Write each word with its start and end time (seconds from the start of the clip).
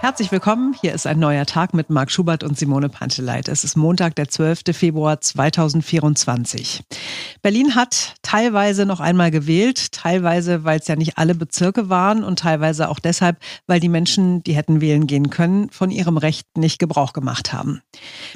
Herzlich 0.00 0.30
willkommen. 0.30 0.76
Hier 0.80 0.94
ist 0.94 1.08
ein 1.08 1.18
neuer 1.18 1.44
Tag 1.44 1.74
mit 1.74 1.90
Marc 1.90 2.12
Schubert 2.12 2.44
und 2.44 2.56
Simone 2.56 2.88
Panteleit. 2.88 3.48
Es 3.48 3.64
ist 3.64 3.76
Montag, 3.76 4.14
der 4.14 4.28
12. 4.28 4.60
Februar 4.70 5.20
2024. 5.20 6.84
Berlin 7.42 7.74
hat 7.74 8.14
teilweise 8.22 8.86
noch 8.86 9.00
einmal 9.00 9.32
gewählt, 9.32 9.90
teilweise, 9.90 10.62
weil 10.62 10.78
es 10.78 10.86
ja 10.86 10.94
nicht 10.94 11.18
alle 11.18 11.34
Bezirke 11.34 11.88
waren 11.88 12.22
und 12.22 12.38
teilweise 12.38 12.90
auch 12.90 13.00
deshalb, 13.00 13.38
weil 13.66 13.80
die 13.80 13.88
Menschen, 13.88 14.44
die 14.44 14.54
hätten 14.54 14.80
wählen 14.80 15.08
gehen 15.08 15.30
können, 15.30 15.68
von 15.70 15.90
ihrem 15.90 16.16
Recht 16.16 16.46
nicht 16.56 16.78
Gebrauch 16.78 17.12
gemacht 17.12 17.52
haben. 17.52 17.82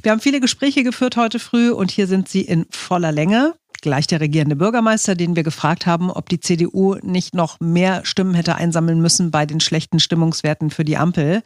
Wir 0.03 0.11
haben 0.11 0.21
viele 0.21 0.41
Gespräche 0.41 0.83
geführt 0.83 1.17
heute 1.17 1.39
früh 1.39 1.71
und 1.71 1.93
hier 1.93 2.09
sind 2.09 2.29
sie 2.29 2.41
in 2.41 2.67
voller 2.71 3.13
Länge 3.13 3.55
gleich 3.83 4.07
der 4.07 4.21
regierende 4.21 4.57
Bürgermeister, 4.57 5.15
den 5.15 5.37
wir 5.37 5.43
gefragt 5.43 5.85
haben, 5.85 6.11
ob 6.11 6.29
die 6.29 6.41
CDU 6.41 6.95
nicht 7.03 7.35
noch 7.35 7.61
mehr 7.61 8.05
Stimmen 8.05 8.35
hätte 8.35 8.55
einsammeln 8.55 9.01
müssen 9.01 9.31
bei 9.31 9.45
den 9.45 9.61
schlechten 9.61 10.01
Stimmungswerten 10.01 10.71
für 10.71 10.85
die 10.85 10.97
Ampel. 10.97 11.43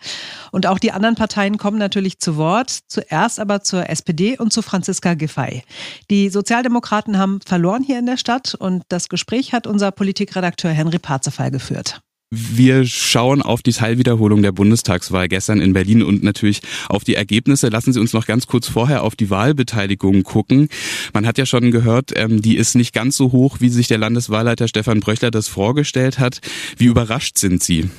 Und 0.52 0.66
auch 0.66 0.78
die 0.78 0.92
anderen 0.92 1.16
Parteien 1.16 1.58
kommen 1.58 1.78
natürlich 1.78 2.20
zu 2.20 2.36
Wort. 2.36 2.78
Zuerst 2.86 3.40
aber 3.40 3.62
zur 3.62 3.90
SPD 3.90 4.38
und 4.38 4.52
zu 4.52 4.62
Franziska 4.62 5.14
Giffey. 5.14 5.64
Die 6.10 6.28
Sozialdemokraten 6.28 7.18
haben 7.18 7.40
verloren 7.44 7.82
hier 7.82 7.98
in 7.98 8.06
der 8.06 8.16
Stadt 8.16 8.54
und 8.54 8.84
das 8.88 9.08
Gespräch 9.08 9.52
hat 9.52 9.66
unser 9.66 9.90
Politikredakteur 9.90 10.70
Henry 10.70 10.98
Parzefall 10.98 11.50
geführt. 11.50 12.00
Wir 12.32 12.84
schauen 12.84 13.40
auf 13.40 13.62
die 13.62 13.70
Teilwiederholung 13.70 14.42
der 14.42 14.50
Bundestagswahl 14.50 15.28
gestern 15.28 15.60
in 15.60 15.72
Berlin 15.72 16.02
und 16.02 16.24
natürlich 16.24 16.60
auf 16.88 17.04
die 17.04 17.14
Ergebnisse. 17.14 17.68
Lassen 17.68 17.92
Sie 17.92 18.00
uns 18.00 18.14
noch 18.14 18.26
ganz 18.26 18.48
kurz 18.48 18.68
vorher 18.68 19.04
auf 19.04 19.14
die 19.14 19.30
Wahlbeteiligung 19.30 20.24
gucken. 20.24 20.68
Man 21.14 21.24
hat 21.24 21.38
ja 21.38 21.46
schon 21.46 21.70
gehört, 21.70 22.10
ähm, 22.16 22.42
die 22.42 22.56
ist 22.56 22.74
nicht 22.74 22.92
ganz 22.92 23.16
so 23.16 23.30
hoch, 23.30 23.58
wie 23.60 23.68
sich 23.68 23.86
der 23.86 23.98
Landeswahlleiter 23.98 24.66
Stefan 24.66 24.98
Bröchler 24.98 25.30
das 25.30 25.46
vorgestellt 25.46 26.18
hat. 26.18 26.40
Wie 26.76 26.86
überrascht 26.86 27.38
sind 27.38 27.62
Sie? 27.62 27.90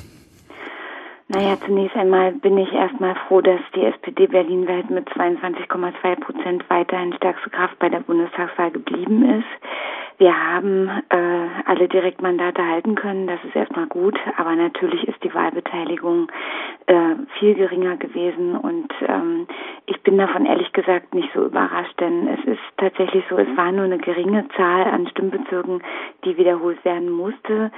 Naja, 1.30 1.57
zunächst 1.66 1.96
einmal 1.96 2.34
bin 2.34 2.57
ich 2.57 2.71
erstmal 2.73 3.16
froh, 3.27 3.40
dass 3.40 3.62
die 3.76 3.84
SPD 3.84 4.27
Berlin-Welt 4.27 4.90
mit 4.90 5.07
22,2 5.10 6.20
Prozent 6.20 6.70
weiterhin 6.70 7.13
stärkste 7.13 7.49
Kraft 7.49 7.79
bei 7.79 7.88
der 7.88 7.99
Bundestagswahl 7.99 8.71
geblieben 8.71 9.40
ist. 9.40 9.68
Wir 10.20 10.35
haben 10.35 10.90
äh, 11.10 11.48
alle 11.65 11.87
Direktmandate 11.87 12.65
halten 12.65 12.96
können, 12.96 13.27
das 13.27 13.40
ist 13.43 13.55
erstmal 13.55 13.85
gut, 13.85 14.18
aber 14.37 14.55
natürlich 14.55 15.07
ist 15.07 15.23
die 15.23 15.32
Wahlbeteiligung 15.32 16.32
äh, 16.87 17.15
viel 17.37 17.54
geringer 17.54 17.98
gewesen 17.98 18.55
und 18.55 18.91
ähm, 19.07 19.48
ich 19.85 20.01
bin 20.01 20.18
davon 20.18 20.48
ehrlich 20.48 20.73
gesagt 20.73 21.13
nicht 21.13 21.29
so 21.35 21.45
überrascht, 21.45 21.99
denn 21.99 22.27
es 22.29 22.43
ist 22.45 22.62
tatsächlich 22.77 23.26
so, 23.29 23.38
es 23.38 23.55
war 23.55 23.71
nur 23.71 23.85
eine 23.85 23.99
geringe 23.99 24.48
Zahl 24.55 24.85
an 24.85 25.07
Stimmbezirken, 25.07 25.84
die 26.26 26.35
wiederholt 26.35 26.84
werden 26.84 27.12
musste 27.12 27.71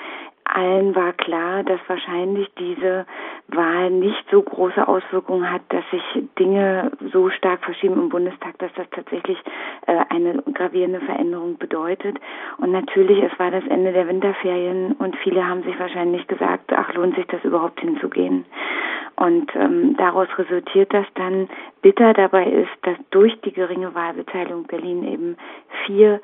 allen 0.56 0.96
war 0.96 1.14
klar, 1.14 1.64
dass 1.64 1.80
wahrscheinlich 1.88 2.48
diese 2.58 3.06
Wahl 3.50 3.90
nicht 3.92 4.24
so 4.32 4.42
große 4.42 4.88
Auswirkungen 4.88 5.50
hat, 5.52 5.62
dass 5.70 5.84
sich 5.92 6.04
Dinge 6.38 6.92
so 7.12 7.30
stark 7.30 7.64
verschieben 7.64 7.96
im 7.96 8.10
Bundestag, 8.10 8.58
dass 8.60 8.72
das 8.76 8.90
tatsächlich 8.92 9.38
äh, 9.88 9.98
eine 10.10 10.42
gravierende 10.54 11.02
Veränderung 11.02 11.58
bedeutet. 11.58 12.18
Und 12.58 12.72
natürlich, 12.72 13.22
es 13.24 13.38
war 13.40 13.52
das 13.52 13.66
Ende 13.68 13.94
der 13.94 14.08
Winterferien 14.08 14.94
und 14.94 15.16
viele 15.18 15.46
haben 15.46 15.64
sich 15.64 15.78
wahrscheinlich 15.80 16.28
gesagt, 16.28 16.72
ach, 16.74 16.94
lohnt 16.94 17.16
sich 17.16 17.28
das 17.28 17.44
überhaupt 17.44 17.80
hinzugehen? 17.80 18.46
Und 19.16 19.54
ähm, 19.56 19.98
daraus 19.98 20.28
resultiert 20.38 20.94
das 20.94 21.06
dann 21.16 21.50
bitter 21.82 22.14
dabei 22.14 22.46
ist, 22.46 22.72
dass 22.84 22.98
durch 23.12 23.40
die 23.42 23.52
geringe 23.52 23.94
Wahlbeteiligung 23.94 24.64
Berlin 24.64 25.04
eben 25.04 25.38
vier 25.86 26.22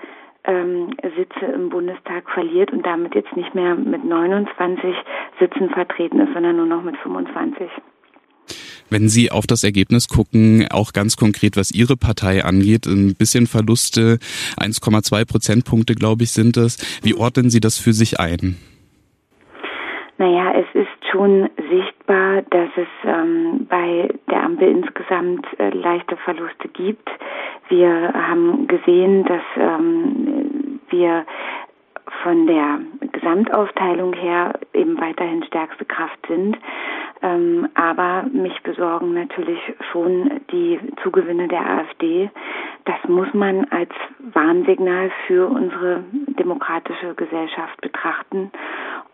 ähm, 0.47 0.95
Sitze 1.15 1.45
im 1.53 1.69
Bundestag 1.69 2.29
verliert 2.29 2.71
und 2.71 2.85
damit 2.85 3.15
jetzt 3.15 3.35
nicht 3.35 3.53
mehr 3.55 3.75
mit 3.75 4.03
29 4.03 4.95
Sitzen 5.39 5.69
vertreten 5.69 6.19
ist, 6.19 6.33
sondern 6.33 6.57
nur 6.57 6.65
noch 6.65 6.83
mit 6.83 6.97
25. 6.97 7.69
Wenn 8.89 9.09
Sie 9.09 9.31
auf 9.31 9.47
das 9.47 9.63
Ergebnis 9.63 10.07
gucken, 10.07 10.67
auch 10.71 10.93
ganz 10.93 11.17
konkret, 11.17 11.57
was 11.57 11.71
Ihre 11.71 11.97
Partei 11.97 12.43
angeht, 12.43 12.86
ein 12.86 13.15
bisschen 13.15 13.47
Verluste, 13.47 14.20
1,2 14.59 15.25
Prozentpunkte, 15.27 15.95
glaube 15.95 16.23
ich, 16.23 16.31
sind 16.31 16.55
es. 16.58 17.02
Wie 17.03 17.15
ordnen 17.15 17.49
Sie 17.49 17.59
das 17.59 17.80
für 17.80 17.93
sich 17.93 18.20
ein? 18.20 18.58
Naja, 20.17 20.53
es 20.53 20.81
ist 20.81 21.11
schon 21.11 21.49
sichtbar, 21.70 22.43
dass 22.43 22.70
es 22.77 22.87
ähm, 23.05 23.67
bei 23.67 24.09
der 24.30 24.43
Ampel 24.43 24.70
insgesamt 24.70 25.45
äh, 25.59 25.70
leichte 25.71 26.15
Verluste 26.17 26.70
gibt. 26.70 27.09
Wir 27.70 28.14
haben 28.14 28.67
gesehen, 28.67 29.23
dass 29.26 29.42
ähm, 29.58 30.80
wir 30.89 31.26
von 32.23 32.48
der 32.48 32.80
Gesamtaufteilung 33.11 34.14
her 34.14 34.53
eben 34.73 34.99
weiterhin 34.99 35.43
stärkste 35.43 35.86
Kraft 35.86 36.20
sind. 36.27 36.58
Ähm, 37.21 37.67
aber 37.76 38.23
mich 38.31 38.61
besorgen 38.64 39.14
natürlich 39.14 39.59
schon 39.92 40.42
die 40.52 40.80
Zugewinne 41.02 41.48
der 41.48 41.61
AfD. 41.61 42.30
Das 42.86 42.98
muss 43.08 43.33
man 43.33 43.65
als 43.71 43.92
Warnsignal 44.33 45.11
für 45.26 45.47
unsere 45.47 46.03
demokratische 46.39 47.15
Gesellschaft 47.15 47.80
betrachten. 47.82 48.52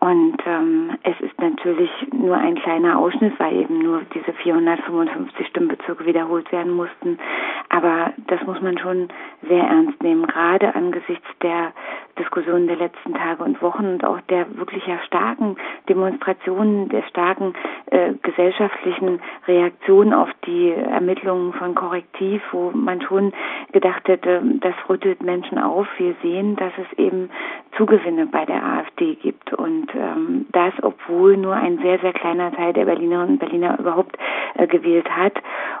Und 0.02 0.36
ähm, 0.46 0.98
es 1.04 1.14
ist 1.20 1.40
natürlich 1.40 1.88
nur 2.12 2.36
ein 2.36 2.56
kleiner 2.56 2.98
Ausschnitt, 2.98 3.38
weil 3.38 3.54
eben 3.54 3.78
nur 3.78 4.02
diese 4.12 4.32
455 4.32 5.46
Stimmbezirke 5.46 6.04
wiederholt 6.04 6.50
werden 6.50 6.72
mussten. 6.72 7.20
Aber 7.68 8.12
das 8.26 8.42
muss 8.42 8.60
man 8.60 8.76
schon 8.78 9.10
sehr 9.48 9.62
ernst 9.62 10.02
nehmen, 10.02 10.26
gerade 10.26 10.74
angesichts 10.74 11.28
der 11.40 11.72
Diskussionen 12.18 12.66
der 12.66 12.76
letzten 12.76 13.14
Tage 13.14 13.42
und 13.42 13.60
Wochen 13.62 13.86
und 13.86 14.04
auch 14.04 14.20
der 14.22 14.56
wirklich 14.56 14.86
ja 14.86 14.98
starken 15.06 15.56
Demonstrationen, 15.88 16.88
der 16.88 17.02
starken 17.04 17.54
äh, 17.86 18.14
gesellschaftlichen 18.22 19.20
Reaktion 19.46 20.12
auf 20.12 20.28
die 20.46 20.70
Ermittlungen 20.70 21.52
von 21.54 21.74
Korrektiv, 21.74 22.42
wo 22.52 22.70
man 22.72 23.00
schon 23.02 23.32
gedacht 23.72 24.06
hätte, 24.08 24.42
das 24.60 24.74
rüttelt 24.88 25.22
Menschen 25.22 25.58
auf. 25.58 25.86
Wir 25.98 26.14
sehen, 26.22 26.56
dass 26.56 26.72
es 26.78 26.98
eben 26.98 27.30
Zugewinne 27.76 28.26
bei 28.26 28.44
der 28.44 28.62
AfD 28.62 29.14
gibt 29.14 29.52
und 29.54 29.88
ähm, 29.94 30.46
das, 30.52 30.74
obwohl 30.82 31.36
nur 31.36 31.54
ein 31.54 31.78
sehr, 31.78 31.98
sehr 32.00 32.12
kleiner 32.12 32.52
Teil 32.52 32.72
der 32.72 32.84
Berlinerinnen 32.84 33.34
und 33.34 33.38
Berliner 33.38 33.78
überhaupt 33.78 34.16
äh, 34.54 34.66
gewählt 34.66 35.08
hat. 35.10 35.34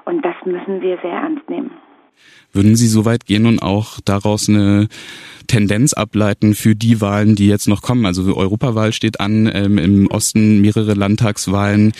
Und 0.04 0.24
das 0.24 0.34
müssen 0.44 0.80
wir 0.80 0.98
sehr 0.98 1.12
ernst 1.12 1.48
nehmen. 1.50 1.70
Würden 2.52 2.76
Sie 2.76 2.86
so 2.86 3.04
weit 3.04 3.24
gehen 3.26 3.46
und 3.46 3.60
auch 3.60 3.98
daraus 4.04 4.48
eine 4.48 4.88
Tendenz 5.46 5.94
ableiten 5.94 6.54
für 6.54 6.74
die 6.74 7.00
Wahlen, 7.00 7.34
die 7.34 7.48
jetzt 7.48 7.66
noch 7.66 7.82
kommen? 7.82 8.04
Also 8.04 8.24
die 8.24 8.36
Europawahl 8.36 8.92
steht 8.92 9.20
an, 9.20 9.50
ähm, 9.52 9.78
im 9.78 10.06
Osten 10.08 10.60
mehrere 10.60 10.94
Landtagswahlen. 10.94 11.92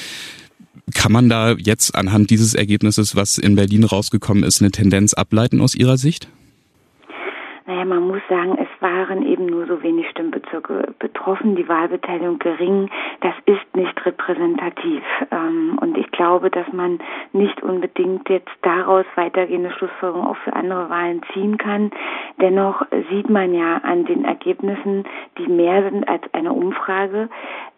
Kann 0.95 1.13
man 1.13 1.29
da 1.29 1.53
jetzt 1.53 1.95
anhand 1.95 2.31
dieses 2.31 2.55
Ergebnisses, 2.55 3.17
was 3.17 3.39
in 3.39 3.57
Berlin 3.57 3.85
rausgekommen 3.85 4.45
ist, 4.45 4.61
eine 4.61 4.71
Tendenz 4.71 5.15
ableiten 5.15 5.61
aus 5.61 5.75
Ihrer 5.75 5.97
Sicht? 5.97 6.29
Naja, 7.67 7.85
man 7.85 8.09
muss 8.09 8.21
sagen, 8.29 8.57
es 8.59 8.69
waren 8.83 9.25
eben 9.25 9.47
nur 9.47 9.67
so 9.67 9.83
wenig 9.83 10.09
Stimmbezirke 10.11 10.95
betroffen, 10.99 11.57
die 11.57 11.69
Wahlbeteiligung 11.69 12.39
gering. 12.39 12.91
Das 13.21 13.35
ist 13.47 13.77
nicht 13.77 14.05
repräsentativ. 14.05 15.03
Ähm, 15.31 15.79
und 15.81 15.97
ich 15.97 16.11
glaube, 16.11 16.51
dass 16.51 16.71
man 16.73 16.99
nicht 17.33 17.63
unbedingt 17.63 18.29
jetzt 18.29 18.51
daraus 18.63 19.07
weitergehende 19.15 19.71
Schlussfolgerungen 19.73 20.29
auch 20.29 20.37
für 20.39 20.53
andere 20.55 20.91
Wahlen 20.91 21.23
ziehen 21.33 21.57
kann. 21.57 21.91
Dennoch 22.41 22.85
sieht 23.11 23.31
man 23.31 23.55
ja 23.55 23.79
an 23.79 24.05
den 24.05 24.25
Ergebnissen, 24.25 25.05
die 25.39 25.47
mehr 25.47 25.83
sind 25.85 26.09
als 26.09 26.23
eine 26.33 26.53
Umfrage, 26.53 27.29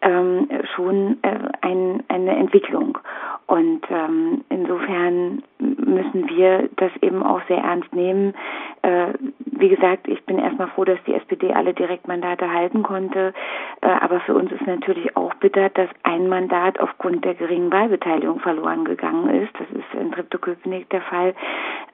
ähm, 0.04 0.48
schon 0.76 1.18
äh, 1.22 1.48
eine 1.62 2.36
Entwicklung. 2.36 2.98
Und 3.46 3.82
ähm, 3.90 4.44
insofern 4.48 5.42
müssen 5.58 6.28
wir 6.28 6.68
das 6.76 6.90
eben 7.02 7.22
auch 7.22 7.40
sehr 7.46 7.58
ernst 7.58 7.94
nehmen. 7.94 8.34
Äh, 8.82 9.12
wie 9.38 9.68
gesagt, 9.68 10.08
ich 10.08 10.24
bin 10.24 10.38
erstmal 10.38 10.68
froh, 10.68 10.84
dass 10.84 10.98
die 11.06 11.14
SPD 11.14 11.52
alle 11.52 11.74
Direktmandate 11.74 12.50
halten 12.50 12.82
konnte. 12.82 13.34
Äh, 13.82 13.86
aber 13.86 14.20
für 14.20 14.34
uns 14.34 14.50
ist 14.50 14.66
natürlich 14.66 15.14
auch 15.16 15.34
bitter, 15.34 15.68
dass 15.70 15.88
ein 16.04 16.28
Mandat 16.28 16.80
aufgrund 16.80 17.24
der 17.24 17.34
geringen 17.34 17.70
Wahlbeteiligung 17.70 18.40
verloren 18.40 18.84
gegangen 18.84 19.28
ist. 19.42 19.52
Das 19.58 19.68
ist 19.70 20.00
in 20.00 20.12
Treptow-Köpenick 20.12 20.88
der 20.90 21.02
Fall. 21.02 21.34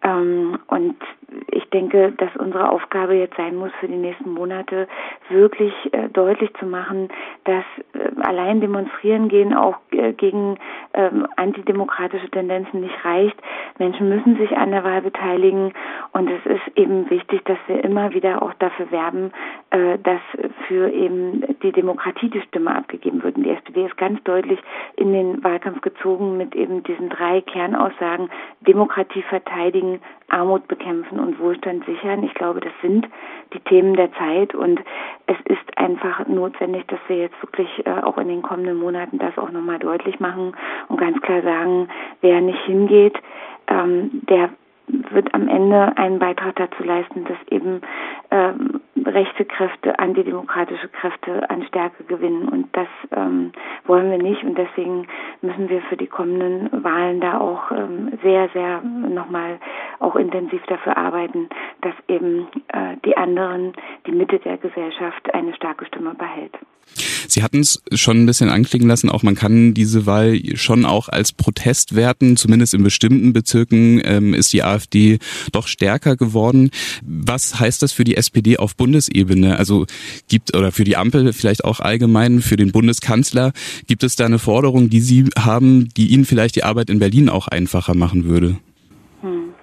Ähm, 0.03 0.59
und 0.69 0.97
ich 1.51 1.69
denke, 1.71 2.13
dass 2.13 2.35
unsere 2.37 2.71
Aufgabe 2.71 3.15
jetzt 3.15 3.37
sein 3.37 3.57
muss, 3.57 3.73
für 3.81 3.89
die 3.89 3.97
nächsten 3.97 4.33
Monate 4.33 4.89
wirklich 5.29 5.73
äh, 5.93 6.09
deutlich 6.09 6.53
zu 6.55 6.67
machen, 6.67 7.09
dass 7.45 7.65
allein 8.23 8.61
demonstrieren 8.61 9.29
gehen 9.29 9.55
auch 9.55 9.77
äh, 9.93 10.13
gegen 10.13 10.59
ähm, 10.95 11.27
antidemokratische 11.37 12.31
Tendenzen 12.31 12.81
nicht 12.81 13.05
reicht. 13.05 13.37
Menschen 13.79 14.09
müssen 14.09 14.37
sich 14.37 14.57
an 14.57 14.71
der 14.71 14.85
Wahl 14.85 15.03
beteiligen 15.03 15.73
und 16.13 16.31
es 16.31 16.45
ist 16.47 16.77
eben 16.77 17.09
wichtig, 17.11 17.45
dass 17.45 17.59
wir 17.67 17.83
immer 17.85 18.13
wieder 18.13 18.43
auch 18.43 18.55
dafür 18.55 18.91
werben, 18.91 19.33
äh, 19.71 19.99
dass 19.99 20.21
für 20.67 20.91
eben 20.91 21.45
die 21.63 21.71
Demokratie 21.71 22.29
die 22.29 22.41
Stimme 22.43 22.75
abgegeben 22.75 23.23
wird. 23.23 23.37
Und 23.37 23.45
die 23.45 23.51
SPD 23.51 23.87
ist 23.87 23.97
ganz 23.97 24.23
deutlich 24.25 24.59
in 24.97 25.13
den 25.13 25.45
Wahlkampf 25.45 25.81
gezogen 25.81 26.37
mit 26.37 26.57
eben 26.57 26.83
diesen 26.83 27.09
drei 27.09 27.41
Kernaussagen 27.41 28.31
Demokratie 28.61 29.23
verteidigen, 29.23 30.01
Armut 30.29 30.67
bekämpfen 30.69 31.21
und 31.21 31.39
Wohlstand 31.39 31.85
sichern. 31.87 32.25
Ich 32.25 32.35
glaube, 32.35 32.61
das 32.61 32.73
sind 32.83 33.07
die 33.53 33.61
Themen 33.61 33.95
der 33.95 34.13
Zeit 34.15 34.55
und 34.55 34.81
es 35.27 35.37
ist 35.45 35.79
einfach 35.79 36.27
notwendig, 36.27 36.87
dass 36.89 37.01
wir 37.07 37.19
jetzt 37.19 37.41
wirklich 37.43 37.69
äh, 37.87 37.91
auch 37.91 38.19
in 38.19 38.29
den 38.29 38.43
kommenden 38.43 38.77
Monaten 38.77 39.19
das 39.19 39.37
auch 39.39 39.51
nochmal 39.51 39.79
deutlich 39.79 40.19
machen 40.19 40.53
und 40.89 41.01
ganz 41.01 41.21
klar 41.21 41.43
sagen, 41.43 41.89
wer 42.21 42.41
nicht 42.41 42.61
hingeht, 42.65 43.17
ähm, 43.69 44.23
der 44.29 44.51
wird 45.11 45.35
am 45.35 45.49
Ende 45.49 45.97
einen 45.97 46.19
Beitrag 46.19 46.57
dazu 46.57 46.83
leisten, 46.83 47.25
dass 47.25 47.39
eben 47.51 47.81
ähm, 48.31 48.81
rechte 49.05 49.45
Kräfte, 49.45 49.99
antidemokratische 49.99 50.89
Kräfte 50.89 51.49
an 51.51 51.65
Stärke 51.65 52.05
gewinnen. 52.05 52.49
Und 52.49 52.69
das 52.73 52.89
ähm, 53.13 53.53
wollen 53.87 54.11
wir 54.11 54.19
nicht. 54.19 54.43
Und 54.45 54.57
deswegen 54.57 55.07
müssen 55.43 55.69
wir 55.69 55.81
für 55.83 55.97
die 55.97 56.07
kommenden 56.07 56.85
Wahlen 56.85 57.21
da 57.21 57.39
auch 57.39 57.71
ähm, 57.71 58.19
sehr, 58.23 58.49
sehr 58.51 58.81
nochmal 58.83 59.59
auch 59.99 60.17
intensiv 60.17 60.63
dafür 60.67 60.97
arbeiten, 60.97 61.49
dass 61.83 61.95
eben 62.09 62.49
äh, 62.69 62.97
die 63.05 63.17
anderen, 63.17 63.73
die 64.07 64.13
Mitte 64.13 64.39
der 64.39 64.57
Gesellschaft 64.57 65.33
eine 65.35 65.55
starke 65.55 65.87
Stimme 65.87 66.15
behält. 66.15 66.57
Sie 67.29 67.43
hatten 67.43 67.61
es 67.61 67.83
schon 67.93 68.23
ein 68.23 68.27
bisschen 68.27 68.49
anklingen 68.49 68.89
lassen, 68.89 69.11
auch 69.11 69.23
man 69.23 69.35
kann 69.35 69.75
diese 69.75 70.07
Wahl 70.07 70.39
schon 70.57 70.85
auch 70.85 71.09
als 71.09 71.33
Protest 71.33 71.95
werten, 71.95 72.37
zumindest 72.37 72.75
in 72.75 72.83
bestimmten 72.83 73.33
Bezirken 73.33 74.01
ähm, 74.05 74.35
ist 74.35 74.53
die 74.53 74.63
AfD 74.63 75.19
doch 75.53 75.67
stärker 75.67 76.17
geworden. 76.17 76.71
Was 77.03 77.59
heißt 77.61 77.83
das 77.83 77.93
für 77.93 78.05
die 78.05 78.17
SPD 78.17 78.59
auf 78.59 78.77
Bundesebene? 78.77 79.59
Also 79.59 79.87
gibt 80.29 80.57
oder 80.57 80.73
für 80.73 80.85
die 80.85 80.97
Ampel 80.97 81.33
vielleicht 81.33 81.65
auch 81.65 81.81
allgemein, 81.81 82.41
für 82.41 82.57
den 82.57 82.73
Bundeskanzler, 82.73 83.53
gibt 83.87 84.03
es 84.03 84.17
da 84.17 84.27
eine 84.27 84.39
Forderung, 84.39 84.91
die 84.91 85.01
Sie 85.01 85.25
haben, 85.39 85.89
die 85.97 86.09
Ihnen 86.09 86.25
vielleicht 86.25 86.57
die 86.57 86.65
Arbeit 86.65 86.91
in 86.91 86.99
Berlin 86.99 87.29
auch 87.29 87.49
einfacher 87.49 87.95
machen 87.95 88.25
würde? 88.25 88.57
Hm. 89.23 89.55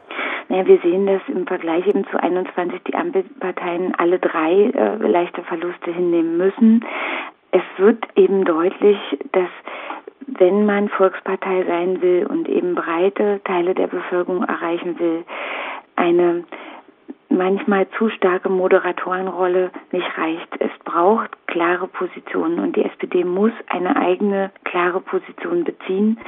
Naja, 0.50 0.66
wir 0.66 0.80
sehen, 0.82 1.06
dass 1.06 1.22
im 1.28 1.46
Vergleich 1.46 1.86
eben 1.88 2.06
zu 2.12 2.22
21 2.22 2.80
die 2.88 2.96
Ampelparteien 2.96 3.94
alle 3.96 4.20
drei 4.20 4.70
äh, 4.70 4.96
leichte 5.08 5.44
Verluste 5.44 5.94
hinnehmen 5.94 6.38
müssen. 6.38 6.86
Es 7.52 7.64
wird 7.78 8.04
eben 8.16 8.46
deutlich, 8.46 8.98
dass 9.32 9.50
wenn 10.28 10.66
man 10.66 10.90
Volkspartei 10.90 11.64
sein 11.66 12.02
will 12.02 12.28
und 12.28 12.50
eben 12.50 12.76
breite 12.76 13.40
Teile 13.46 13.74
der 13.74 13.88
Bevölkerung 13.88 14.44
erreichen 14.44 15.00
will, 15.00 15.24
eine 15.96 16.44
manchmal 17.30 17.88
zu 17.98 18.10
starke 18.10 18.50
Moderatorenrolle 18.50 19.72
nicht 19.92 20.18
reicht. 20.18 20.48
Es 20.60 20.72
braucht 20.86 21.32
klare 21.48 21.88
Positionen 21.88 22.60
und 22.60 22.76
die 22.76 22.84
SPD 22.84 23.24
muss 23.24 23.52
eine 23.68 23.96
eigene 23.96 24.52
klare 24.64 25.00
Position 25.02 25.64
beziehen. 25.64 26.20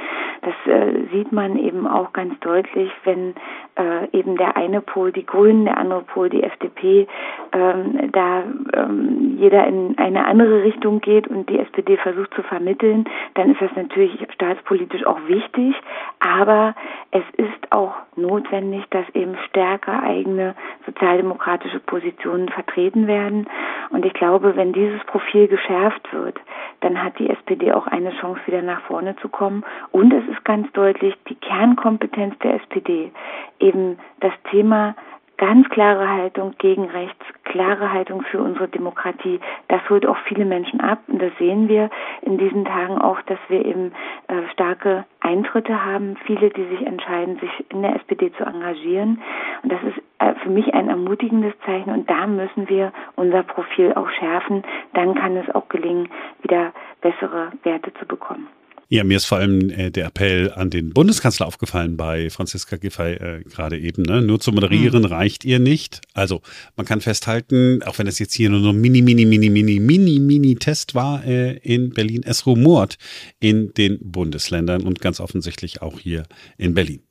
Das 0.42 0.54
äh, 0.66 1.06
sieht 1.12 1.32
man 1.32 1.58
eben 1.58 1.86
auch 1.86 2.14
ganz 2.14 2.40
deutlich, 2.40 2.92
wenn 3.04 3.36
äh, 3.78 4.08
eben 4.18 4.38
der 4.38 4.56
eine 4.56 4.82
Pol 4.82 5.12
die 5.12 5.26
Grünen, 5.26 5.66
der 5.66 5.78
andere 5.78 6.02
Pol 6.02 6.30
die 6.30 6.44
FDP, 6.44 7.08
ähm, 7.52 8.12
da 8.12 8.44
ähm, 8.74 9.36
jeder 9.38 9.68
in 9.68 9.98
eine 9.98 10.26
andere 10.26 10.64
Richtung 10.64 11.02
geht 11.02 11.28
und 11.28 11.50
die 11.50 11.60
SPD 11.60 11.98
versucht 11.98 12.34
zu 12.34 12.44
vermitteln, 12.44 13.06
dann 13.36 13.52
ist 13.52 13.62
das 13.62 13.72
natürlich 13.76 14.18
staatspolitisch 14.34 15.06
auch 15.06 15.20
wichtig, 15.28 15.76
aber 16.20 16.74
es 17.12 17.24
ist 17.38 17.72
auch 17.72 17.94
notwendig, 18.16 18.84
dass 18.90 19.08
eben 19.14 19.36
stärker 19.50 20.04
eigene 20.04 20.56
sozialdemokratische 20.90 21.80
Positionen 21.80 22.50
vertreten 22.50 23.08
werden. 23.08 23.48
Und 23.90 24.06
ich 24.06 24.14
glaube, 24.14 24.56
wenn 24.56 24.74
dieses 24.74 25.04
Profil 25.06 25.48
geschärft 25.48 26.12
wird, 26.12 26.38
dann 26.82 27.02
hat 27.02 27.18
die 27.20 27.30
SPD 27.30 27.72
auch 27.72 27.88
eine 27.88 28.12
Chance, 28.20 28.42
wieder 28.46 28.62
nach 28.62 28.82
vorne 28.82 29.16
zu 29.18 29.30
kommen. 29.30 29.64
Und 29.92 30.14
es 30.14 30.24
ist 30.28 30.44
ganz 30.46 30.72
deutlich, 30.74 31.16
die 31.28 31.36
Kernkompetenz 31.36 32.38
der 32.40 32.56
SPD, 32.56 33.12
eben 33.60 33.98
das 34.20 34.34
Thema 34.50 34.96
ganz 35.38 35.68
klare 35.70 36.08
Haltung 36.08 36.54
gegen 36.58 36.86
rechts, 36.86 37.26
klare 37.50 37.92
Haltung 37.92 38.22
für 38.22 38.40
unsere 38.42 38.68
Demokratie. 38.70 39.40
Das 39.68 39.82
holt 39.90 40.06
auch 40.06 40.18
viele 40.28 40.46
Menschen 40.46 40.80
ab 40.80 41.00
und 41.08 41.22
das 41.22 41.32
sehen 41.38 41.68
wir 41.68 41.90
in 42.22 42.38
diesen 42.38 42.64
Tagen 42.64 42.98
auch, 42.98 43.22
dass 43.24 43.40
wir 43.50 43.66
eben 43.66 43.92
äh, 44.28 44.48
starke 44.54 45.06
Eintritte 45.20 45.84
haben, 45.84 46.16
viele, 46.26 46.50
die 46.52 46.64
sich 46.66 46.86
entscheiden, 46.86 47.40
sich 47.40 47.66
in 47.70 47.82
der 47.82 47.96
SPD 47.96 48.32
zu 48.34 48.46
engagieren. 48.46 49.22
Und 49.64 49.72
das 49.72 49.82
ist 49.84 49.98
äh, 50.20 50.36
für 50.44 50.50
mich 50.50 50.74
ein 50.74 50.90
ermutigendes 50.90 51.54
Zeichen 51.66 51.92
und 51.92 52.10
da 52.10 52.28
müssen 52.28 52.70
wir 52.70 52.94
unser 53.16 53.44
Profil 53.44 53.94
auch 53.96 54.10
schärfen. 54.12 54.64
Dann 54.94 55.16
kann 55.16 55.36
es 55.36 55.54
auch 55.54 55.68
gelingen, 55.70 56.08
wieder 56.44 56.72
bessere 57.02 57.52
Werte 57.64 57.94
zu 57.96 58.06
bekommen. 58.06 58.48
Ja, 58.92 59.04
mir 59.04 59.18
ist 59.18 59.26
vor 59.26 59.38
allem 59.38 59.70
äh, 59.70 59.92
der 59.92 60.08
Appell 60.08 60.52
an 60.52 60.72
den 60.72 60.90
Bundeskanzler 60.90 61.46
aufgefallen 61.46 61.96
bei 61.96 62.32
Franziska 62.32 62.76
Giffey 62.76 63.14
äh, 63.14 63.44
gerade 63.44 63.78
eben. 63.78 64.02
Ne? 64.02 64.24
Nur 64.24 64.40
zu 64.40 64.52
moderieren 64.52 65.04
mhm. 65.04 65.10
reicht 65.10 65.46
ihr 65.46 65.60
nicht. 65.60 66.02
Also 66.16 66.42
man 66.76 66.88
kann 66.88 67.00
festhalten, 67.00 67.84
auch 67.84 68.00
wenn 68.00 68.08
es 68.08 68.18
jetzt 68.18 68.34
hier 68.34 68.50
nur 68.50 68.74
ein 68.74 68.82
mini, 68.82 69.04
mini, 69.04 69.26
mini, 69.26 69.52
mini, 69.52 69.80
mini, 69.80 70.20
mini 70.20 70.56
Test 70.56 70.96
war 70.96 71.24
äh, 71.24 71.58
in 71.58 71.92
Berlin, 71.92 72.24
es 72.26 72.48
rumort 72.48 72.98
in 73.40 73.76
den 73.76 74.00
Bundesländern 74.02 74.82
und 74.82 75.02
ganz 75.02 75.20
offensichtlich 75.20 75.84
auch 75.84 76.00
hier 76.00 76.24
in 76.58 76.74
Berlin. 76.74 77.04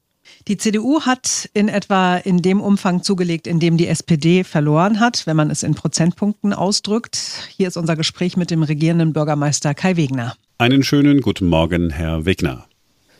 Die 0.49 0.57
CDU 0.57 1.03
hat 1.03 1.49
in 1.55 1.69
etwa 1.69 2.17
in 2.17 2.43
dem 2.43 2.61
Umfang 2.61 3.05
zugelegt, 3.05 3.47
in 3.47 3.61
dem 3.61 3.77
die 3.77 3.87
SPD 3.87 4.43
verloren 4.43 4.99
hat, 4.99 5.29
wenn 5.29 5.37
man 5.37 5.49
es 5.49 5.63
in 5.63 5.77
Prozentpunkten 5.77 6.53
ausdrückt. 6.53 7.19
Hier 7.57 7.69
ist 7.69 7.77
unser 7.77 7.95
Gespräch 7.95 8.37
mit 8.37 8.51
dem 8.51 8.65
regierenden 8.65 9.13
Bürgermeister 9.13 9.75
Kai 9.75 9.97
Wegner. 9.97 10.35
Einen 10.61 10.83
schönen 10.83 11.21
guten 11.21 11.47
Morgen, 11.47 11.91
Herr 11.91 12.27
Wegner. 12.27 12.67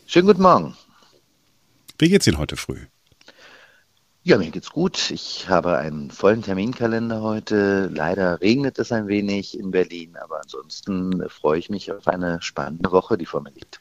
Schönen 0.07 0.27
guten 0.27 0.41
Morgen. 0.41 0.75
Wie 1.97 2.09
geht's 2.09 2.27
Ihnen 2.27 2.37
heute 2.37 2.57
früh? 2.57 2.79
Ja, 4.23 4.37
mir 4.37 4.51
geht's 4.51 4.71
gut. 4.71 5.09
Ich 5.09 5.47
habe 5.47 5.77
einen 5.77 6.11
vollen 6.11 6.41
Terminkalender 6.41 7.21
heute. 7.21 7.89
Leider 7.93 8.41
regnet 8.41 8.77
es 8.77 8.91
ein 8.91 9.07
wenig 9.07 9.57
in 9.57 9.71
Berlin, 9.71 10.17
aber 10.21 10.41
ansonsten 10.41 11.23
freue 11.29 11.59
ich 11.59 11.69
mich 11.69 11.89
auf 11.93 12.09
eine 12.09 12.41
spannende 12.41 12.91
Woche, 12.91 13.17
die 13.17 13.25
vor 13.25 13.41
mir 13.41 13.51
liegt. 13.51 13.79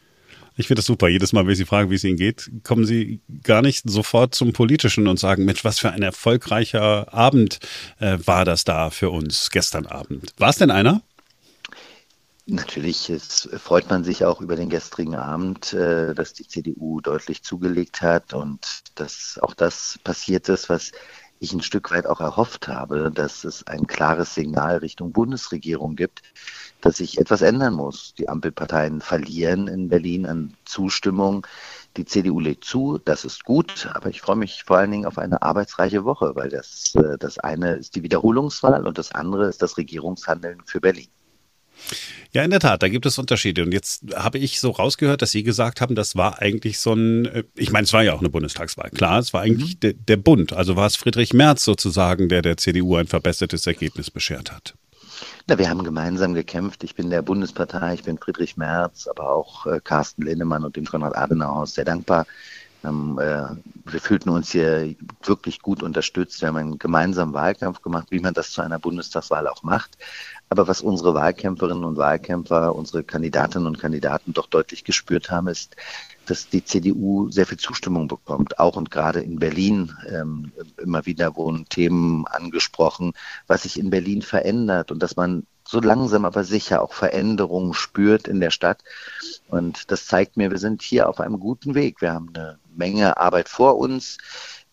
Ich 0.57 0.69
finde 0.69 0.79
das 0.79 0.87
super. 0.87 1.09
Jedes 1.09 1.33
Mal, 1.33 1.45
wenn 1.45 1.57
Sie 1.57 1.65
fragen, 1.65 1.91
wie 1.91 1.97
es 1.97 2.05
Ihnen 2.05 2.17
geht, 2.17 2.49
kommen 2.63 2.87
Sie 2.87 3.19
gar 3.43 3.63
nicht 3.63 3.91
sofort 3.91 4.37
zum 4.37 4.53
Politischen 4.53 5.09
und 5.09 5.19
sagen, 5.19 5.45
Mensch, 5.45 5.65
was 5.65 5.81
für 5.81 5.91
ein 5.91 6.03
erfolgreicher 6.03 7.13
Abend 7.13 7.59
äh, 7.99 8.19
war 8.25 8.45
das 8.45 8.63
da 8.63 8.91
für 8.91 9.11
uns 9.11 9.51
gestern 9.51 9.87
Abend. 9.87 10.33
War 10.37 10.51
es 10.51 10.59
denn 10.59 10.71
einer? 10.71 11.03
Natürlich 12.51 13.11
es 13.11 13.47
freut 13.59 13.91
man 13.91 14.05
sich 14.05 14.25
auch 14.25 14.41
über 14.41 14.57
den 14.57 14.71
gestrigen 14.71 15.17
Abend, 15.17 15.75
äh, 15.75 16.15
dass 16.15 16.33
die 16.33 16.49
CDU 16.49 17.03
deutlich 17.03 17.43
zugelegt 17.43 18.01
hat 18.01 18.33
und 18.33 18.85
dass 18.95 19.39
auch 19.43 19.53
das 19.53 19.99
passiert 20.03 20.49
ist, 20.49 20.71
was 20.71 20.93
ich 21.41 21.53
ein 21.53 21.61
Stück 21.61 21.91
weit 21.91 22.07
auch 22.07 22.23
erhofft 22.23 22.67
habe, 22.67 23.13
dass 23.15 23.45
es 23.45 23.67
ein 23.67 23.87
klares 23.87 24.35
Signal 24.35 24.79
Richtung 24.79 25.13
Bundesregierung 25.13 25.95
gibt, 25.95 26.23
dass 26.81 26.97
sich 26.97 27.19
etwas 27.19 27.43
ändern 27.43 27.75
muss. 27.75 28.15
Die 28.15 28.31
Ampelparteien 28.31 29.03
verlieren 29.03 29.69
in 29.69 29.91
Berlin 29.91 30.25
an 30.25 30.57
Zustimmung. 30.65 31.47
Die 31.99 32.07
CDU 32.07 32.41
legt 32.41 32.65
zu, 32.65 32.97
das 33.05 33.27
ist 33.27 33.45
gut, 33.45 33.91
aber 33.93 34.09
ich 34.09 34.23
freue 34.23 34.37
mich 34.37 34.65
vor 34.65 34.79
allen 34.79 34.91
Dingen 34.91 35.07
auf 35.07 35.19
eine 35.19 35.43
arbeitsreiche 35.43 36.07
Woche, 36.07 36.35
weil 36.35 36.49
das, 36.49 36.95
äh, 36.95 37.19
das 37.19 37.39
eine 37.39 37.75
ist 37.75 37.95
die 37.95 38.03
Wiederholungswahl 38.03 38.87
und 38.87 38.97
das 38.97 39.13
andere 39.13 39.49
ist 39.49 39.61
das 39.61 39.77
Regierungshandeln 39.77 40.63
für 40.65 40.81
Berlin. 40.81 41.09
Ja, 42.33 42.45
in 42.45 42.51
der 42.51 42.61
Tat, 42.61 42.83
da 42.83 42.89
gibt 42.89 43.07
es 43.07 43.19
Unterschiede. 43.19 43.63
Und 43.63 43.73
jetzt 43.73 44.03
habe 44.15 44.39
ich 44.39 44.61
so 44.61 44.71
rausgehört, 44.71 45.23
dass 45.23 45.31
Sie 45.31 45.43
gesagt 45.43 45.81
haben, 45.81 45.95
das 45.95 46.15
war 46.15 46.41
eigentlich 46.41 46.79
so 46.79 46.93
ein, 46.93 47.27
äh, 47.27 47.45
ich 47.55 47.71
meine, 47.71 47.85
es 47.85 47.93
war 47.93 48.03
ja 48.03 48.13
auch 48.13 48.21
eine 48.21 48.29
Bundestagswahl. 48.29 48.91
Klar, 48.91 49.19
es 49.19 49.33
war 49.33 49.43
eigentlich 49.43 49.77
mhm. 49.77 49.81
der, 49.81 49.93
der 49.95 50.17
Bund. 50.19 50.53
Also 50.53 50.77
war 50.77 50.87
es 50.87 50.97
Friedrich 50.97 51.33
Merz 51.33 51.65
sozusagen, 51.65 52.29
der 52.29 52.43
der 52.43 52.57
CDU 52.57 52.97
ein 52.97 53.07
verbessertes 53.07 53.67
Ergebnis 53.67 54.11
beschert 54.11 54.53
hat. 54.53 54.75
Na, 55.47 55.59
wir 55.59 55.71
haben 55.71 55.83
gemeinsam 55.83 56.35
gekämpft. 56.35 56.85
Ich 56.85 56.95
bin 56.95 57.11
der 57.11 57.23
Bundespartei, 57.23 57.95
ich 57.95 58.05
bin 58.05 58.19
Friedrich 58.19 58.57
Merz, 58.57 59.09
aber 59.09 59.31
auch 59.31 59.67
äh, 59.67 59.81
Carsten 59.83 60.23
Linnemann 60.23 60.65
und 60.65 60.77
dem 60.77 60.85
Konrad-Adenauer-Haus 60.85 61.75
sehr 61.75 61.85
dankbar. 61.85 62.27
Ähm, 62.85 63.19
äh, 63.19 63.45
wir 63.85 64.01
fühlten 64.01 64.29
uns 64.29 64.53
hier 64.53 64.95
wirklich 65.23 65.61
gut 65.61 65.83
unterstützt. 65.83 66.41
Wir 66.41 66.49
haben 66.49 66.57
einen 66.57 66.79
gemeinsamen 66.79 67.33
Wahlkampf 67.33 67.83
gemacht, 67.83 68.09
wie 68.11 68.21
man 68.21 68.35
das 68.35 68.53
zu 68.53 68.63
einer 68.63 68.79
Bundestagswahl 68.79 69.49
auch 69.49 69.63
macht. 69.63 69.99
Aber 70.49 70.69
was 70.69 70.81
unsere 70.81 71.15
Wahlkämpferinnen 71.15 71.85
und 71.85 71.97
Wahlkämpfer, 71.97 72.75
unsere 72.75 73.05
Kandidatinnen 73.05 73.67
und 73.67 73.79
Kandidaten 73.79 74.33
doch 74.33 74.47
deutlich 74.47 74.85
gespürt 74.85 75.31
haben, 75.31 75.49
ist, 75.49 75.77
dass 76.27 76.49
die 76.49 76.65
CDU 76.65 77.31
sehr 77.31 77.47
viel 77.47 77.59
Zustimmung 77.59 78.09
bekommt. 78.09 78.59
Auch 78.59 78.77
und 78.77 78.91
gerade 78.91 79.21
in 79.21 79.39
Berlin 79.39 79.95
ähm, 80.09 80.53
immer 80.77 81.07
wieder 81.07 81.37
wurden 81.37 81.69
Themen 81.69 82.27
angesprochen, 82.27 83.13
was 83.47 83.63
sich 83.63 83.79
in 83.79 83.91
Berlin 83.91 84.23
verändert 84.23 84.91
und 84.91 85.03
dass 85.03 85.17
man 85.17 85.47
so 85.69 85.81
langsam 85.81 86.25
aber 86.25 86.45
sicher 86.45 86.81
auch 86.81 86.95
Veränderungen 86.95 87.75
spürt 87.75 88.27
in 88.27 88.41
der 88.41 88.51
Stadt. 88.51 88.83
Und 89.49 89.91
das 89.91 90.07
zeigt 90.07 90.39
mir, 90.39 90.51
wir 90.51 90.57
sind 90.57 90.81
hier 90.81 91.11
auf 91.11 91.21
einem 91.21 91.39
guten 91.39 91.75
Weg. 91.75 92.01
Wir 92.01 92.15
haben 92.15 92.31
eine 92.33 92.59
Menge 92.75 93.19
Arbeit 93.19 93.51
vor 93.51 93.77
uns 93.77 94.17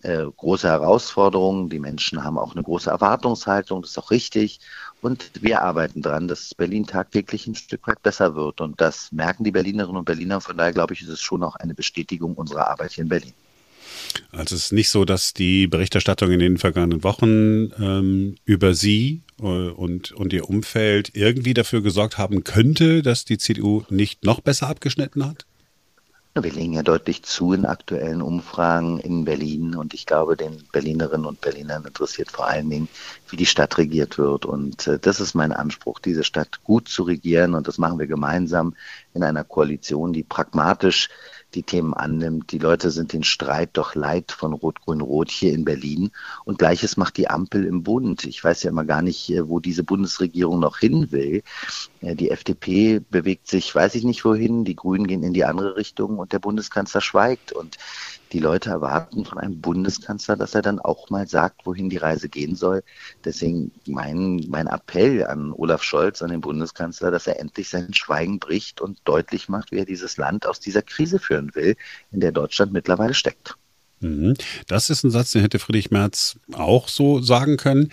äh, 0.04 0.24
große 0.24 0.70
Herausforderungen. 0.70 1.68
Die 1.68 1.82
Menschen 1.82 2.24
haben 2.24 2.38
auch 2.38 2.54
eine 2.54 2.64
große 2.64 2.90
Erwartungshaltung, 2.90 3.82
das 3.82 3.92
ist 3.92 3.98
auch 3.98 4.10
richtig. 4.10 4.62
Und 5.02 5.32
wir 5.42 5.64
arbeiten 5.64 6.02
dran, 6.02 6.30
dass 6.30 6.56
Berlin 6.56 6.88
tagtäglich 6.88 7.46
ein 7.46 7.56
Stück 7.56 7.86
weit 7.88 8.02
besser 8.02 8.36
wird. 8.36 8.62
Und 8.62 8.80
das 8.80 9.12
merken 9.12 9.44
die 9.44 9.52
Berlinerinnen 9.52 9.98
und 9.98 10.06
Berliner. 10.06 10.40
Von 10.40 10.56
daher 10.56 10.72
glaube 10.72 10.94
ich, 10.94 11.02
ist 11.02 11.10
es 11.10 11.22
schon 11.22 11.44
auch 11.44 11.58
eine 11.58 11.76
Bestätigung 11.76 12.36
unserer 12.36 12.70
Arbeit 12.70 12.94
hier 12.94 13.02
in 13.02 13.10
Berlin. 13.10 13.34
Also 14.32 14.56
es 14.56 14.66
ist 14.66 14.74
nicht 14.74 14.90
so, 14.90 15.06
dass 15.06 15.34
die 15.34 15.68
Berichterstattung 15.68 16.32
in 16.32 16.40
den 16.40 16.58
vergangenen 16.58 17.04
Wochen 17.04 17.72
ähm, 17.80 18.36
über 18.46 18.74
Sie 18.74 19.22
äh, 19.40 19.44
und, 19.44 20.12
und 20.12 20.34
Ihr 20.34 20.50
Umfeld 20.50 21.12
irgendwie 21.14 21.54
dafür 21.54 21.82
gesorgt 21.82 22.18
haben 22.18 22.44
könnte, 22.44 23.02
dass 23.02 23.26
die 23.26 23.38
CDU 23.38 23.84
nicht 23.90 24.24
noch 24.24 24.42
besser 24.42 24.68
abgeschnitten 24.68 25.26
hat? 25.26 25.46
Wir 26.38 26.52
legen 26.52 26.74
ja 26.74 26.84
deutlich 26.84 27.24
zu 27.24 27.54
in 27.54 27.66
aktuellen 27.66 28.22
Umfragen 28.22 29.00
in 29.00 29.24
Berlin 29.24 29.74
und 29.74 29.94
ich 29.94 30.06
glaube, 30.06 30.36
den 30.36 30.66
Berlinerinnen 30.74 31.26
und 31.26 31.40
Berlinern 31.40 31.86
interessiert 31.86 32.30
vor 32.30 32.48
allen 32.48 32.70
Dingen, 32.70 32.90
wie 33.30 33.38
die 33.38 33.46
Stadt 33.46 33.78
regiert 33.78 34.18
wird. 34.18 34.46
Und 34.46 34.86
äh, 34.86 35.00
das 35.00 35.22
ist 35.22 35.34
mein 35.34 35.54
Anspruch, 35.54 36.00
diese 36.00 36.26
Stadt 36.26 36.62
gut 36.66 36.90
zu 36.90 37.04
regieren 37.04 37.54
und 37.56 37.70
das 37.70 37.78
machen 37.78 38.00
wir 38.00 38.08
gemeinsam 38.08 38.76
in 39.14 39.24
einer 39.24 39.46
Koalition, 39.46 40.12
die 40.12 40.24
pragmatisch 40.24 41.08
die 41.56 41.64
Themen 41.64 41.94
annimmt. 41.94 42.52
Die 42.52 42.60
Leute 42.60 42.92
sind 42.92 43.14
den 43.14 43.24
Streit 43.24 43.72
doch 43.74 43.96
leid 43.96 44.32
von 44.32 44.54
Rot-Grün-Rot 44.54 45.32
hier 45.32 45.54
in 45.54 45.66
Berlin. 45.66 46.12
Und 46.44 46.60
gleiches 46.60 46.98
macht 46.98 47.18
die 47.18 47.30
Ampel 47.30 47.66
im 47.66 47.84
Bund. 47.84 48.26
Ich 48.26 48.44
weiß 48.44 48.64
ja 48.64 48.70
immer 48.70 48.86
gar 48.86 49.02
nicht, 49.02 49.30
äh, 49.30 49.48
wo 49.48 49.60
diese 49.60 49.84
Bundesregierung 49.84 50.60
noch 50.60 50.78
hin 50.78 51.12
will. 51.12 51.44
Äh, 52.02 52.16
die 52.16 52.30
FDP 52.30 53.00
bewegt 53.10 53.48
sich, 53.48 53.74
weiß 53.74 53.96
ich 53.96 54.04
nicht 54.04 54.26
wohin. 54.26 54.66
Die 54.66 54.76
Grünen 54.76 55.08
gehen 55.08 55.24
in 55.24 55.34
die 55.34 55.46
andere 55.46 55.76
Richtung 55.76 56.20
und 56.20 56.34
der 56.34 56.40
Bundeskanzler 56.40 57.02
schweigt. 57.02 57.52
Und 57.54 57.78
die 58.36 58.42
Leute 58.42 58.70
erwarten 58.70 59.24
von 59.24 59.38
einem 59.38 59.62
Bundeskanzler, 59.62 60.36
dass 60.36 60.56
er 60.56 60.62
dann 60.62 60.80
auch 60.80 61.10
mal 61.10 61.26
sagt, 61.26 61.66
wohin 61.66 61.90
die 61.90 61.96
Reise 61.96 62.28
gehen 62.28 62.54
soll. 62.54 62.84
Deswegen 63.24 63.72
mein, 63.88 64.46
mein 64.50 64.68
Appell 64.68 65.26
an 65.26 65.54
Olaf 65.54 65.84
Scholz, 65.84 66.22
an 66.22 66.32
den 66.32 66.42
Bundeskanzler, 66.42 67.12
dass 67.12 67.28
er 67.28 67.40
endlich 67.40 67.70
sein 67.70 67.94
Schweigen 67.94 68.40
bricht 68.40 68.82
und 68.82 69.00
deutlich 69.06 69.48
macht, 69.48 69.72
wie 69.72 69.78
er 69.78 69.86
dieses 69.86 70.18
Land 70.18 70.46
aus 70.48 70.60
dieser 70.60 70.82
Krise 70.82 71.18
führen 71.18 71.56
will, 71.56 71.78
in 72.12 72.20
der 72.20 72.34
Deutschland 72.34 72.74
mittlerweile 72.74 73.14
steckt. 73.14 73.56
Mhm. 74.02 74.34
Das 74.68 74.90
ist 74.90 75.06
ein 75.06 75.12
Satz, 75.12 75.32
den 75.32 75.42
hätte 75.42 75.58
Friedrich 75.58 75.90
Merz 75.90 76.38
auch 76.52 76.90
so 76.90 77.22
sagen 77.22 77.56
können. 77.56 77.90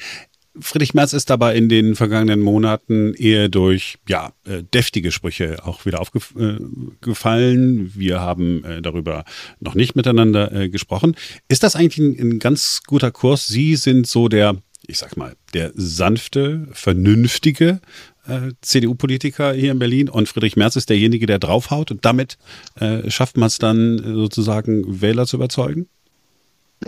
Friedrich 0.60 0.92
Merz 0.92 1.12
ist 1.12 1.30
dabei 1.30 1.54
in 1.56 1.68
den 1.68 1.94
vergangenen 1.94 2.40
Monaten 2.40 3.14
eher 3.14 3.48
durch 3.48 3.96
ja, 4.08 4.32
äh, 4.44 4.62
deftige 4.62 5.10
Sprüche 5.10 5.64
auch 5.64 5.86
wieder 5.86 6.00
aufgefallen. 6.00 7.86
Äh, 7.86 7.90
Wir 7.94 8.20
haben 8.20 8.64
äh, 8.64 8.82
darüber 8.82 9.24
noch 9.60 9.74
nicht 9.74 9.96
miteinander 9.96 10.68
gesprochen. 10.68 11.16
Ist 11.48 11.62
das 11.62 11.76
eigentlich 11.76 11.98
ein, 11.98 12.18
ein 12.18 12.38
ganz 12.38 12.82
guter 12.86 13.10
Kurs? 13.10 13.46
Sie 13.46 13.76
sind 13.76 14.06
so 14.06 14.28
der, 14.28 14.56
ich 14.86 14.98
sag 14.98 15.16
mal, 15.16 15.36
der 15.54 15.72
sanfte, 15.74 16.68
vernünftige 16.72 17.80
äh, 18.26 18.52
CDU-Politiker 18.60 19.52
hier 19.52 19.72
in 19.72 19.78
Berlin 19.78 20.08
und 20.08 20.28
Friedrich 20.28 20.56
Merz 20.56 20.76
ist 20.76 20.90
derjenige, 20.90 21.26
der 21.26 21.38
draufhaut 21.38 21.90
und 21.90 22.04
damit 22.04 22.38
äh, 22.78 23.10
schafft 23.10 23.36
man 23.36 23.46
es 23.46 23.58
dann 23.58 23.98
sozusagen, 23.98 25.00
Wähler 25.00 25.26
zu 25.26 25.36
überzeugen? 25.36 25.88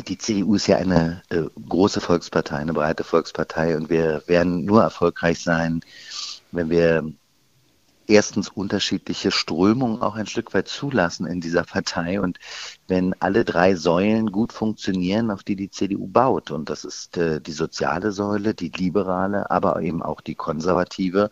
Die 0.02 0.18
CDU 0.18 0.56
ist 0.56 0.66
ja 0.66 0.76
eine 0.76 1.22
äh, 1.30 1.42
große 1.68 2.00
Volkspartei, 2.00 2.56
eine 2.56 2.72
breite 2.72 3.04
Volkspartei 3.04 3.76
und 3.76 3.90
wir 3.90 4.22
werden 4.26 4.64
nur 4.64 4.82
erfolgreich 4.82 5.40
sein, 5.40 5.80
wenn 6.50 6.68
wir 6.68 7.12
erstens 8.06 8.48
unterschiedliche 8.48 9.30
Strömungen 9.30 10.02
auch 10.02 10.14
ein 10.14 10.26
Stück 10.26 10.52
weit 10.54 10.68
zulassen 10.68 11.26
in 11.26 11.40
dieser 11.40 11.64
Partei 11.64 12.20
und 12.20 12.38
wenn 12.86 13.14
alle 13.20 13.44
drei 13.44 13.74
Säulen 13.74 14.30
gut 14.30 14.52
funktionieren, 14.52 15.30
auf 15.30 15.42
die 15.42 15.56
die 15.56 15.70
CDU 15.70 16.06
baut. 16.06 16.50
Und 16.50 16.68
das 16.70 16.84
ist 16.84 17.16
äh, 17.16 17.40
die 17.40 17.52
soziale 17.52 18.12
Säule, 18.12 18.54
die 18.54 18.68
liberale, 18.68 19.50
aber 19.50 19.80
eben 19.82 20.02
auch 20.02 20.20
die 20.20 20.34
konservative. 20.34 21.30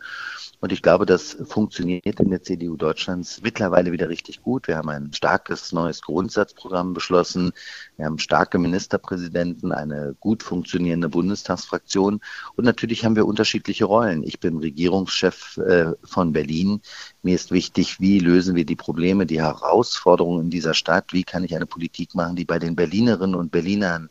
Und 0.63 0.71
ich 0.71 0.81
glaube, 0.81 1.05
das 1.05 1.35
funktioniert 1.43 2.21
in 2.21 2.29
der 2.29 2.41
CDU 2.41 2.77
Deutschlands 2.77 3.41
mittlerweile 3.43 3.91
wieder 3.91 4.07
richtig 4.07 4.41
gut. 4.41 4.69
Wir 4.69 4.77
haben 4.77 4.87
ein 4.87 5.11
starkes 5.11 5.73
neues 5.73 6.01
Grundsatzprogramm 6.01 6.93
beschlossen. 6.93 7.51
Wir 7.97 8.05
haben 8.05 8.17
starke 8.17 8.57
Ministerpräsidenten, 8.57 9.73
eine 9.73 10.15
gut 10.21 10.41
funktionierende 10.41 11.09
Bundestagsfraktion. 11.09 12.21
Und 12.55 12.63
natürlich 12.63 13.03
haben 13.03 13.17
wir 13.17 13.25
unterschiedliche 13.25 13.83
Rollen. 13.83 14.23
Ich 14.23 14.39
bin 14.39 14.57
Regierungschef 14.57 15.57
äh, 15.57 15.91
von 16.03 16.31
Berlin. 16.31 16.81
Mir 17.23 17.35
ist 17.35 17.51
wichtig, 17.51 17.99
wie 17.99 18.19
lösen 18.19 18.55
wir 18.55 18.65
die 18.65 18.77
Probleme, 18.77 19.25
die 19.25 19.41
Herausforderungen 19.41 20.45
in 20.45 20.49
dieser 20.49 20.73
Stadt? 20.73 21.11
Wie 21.11 21.23
kann 21.23 21.42
ich 21.43 21.55
eine 21.55 21.65
Politik 21.65 22.15
machen, 22.15 22.35
die 22.35 22.45
bei 22.45 22.59
den 22.59 22.75
Berlinerinnen 22.75 23.35
und 23.35 23.51
Berlinern 23.51 24.09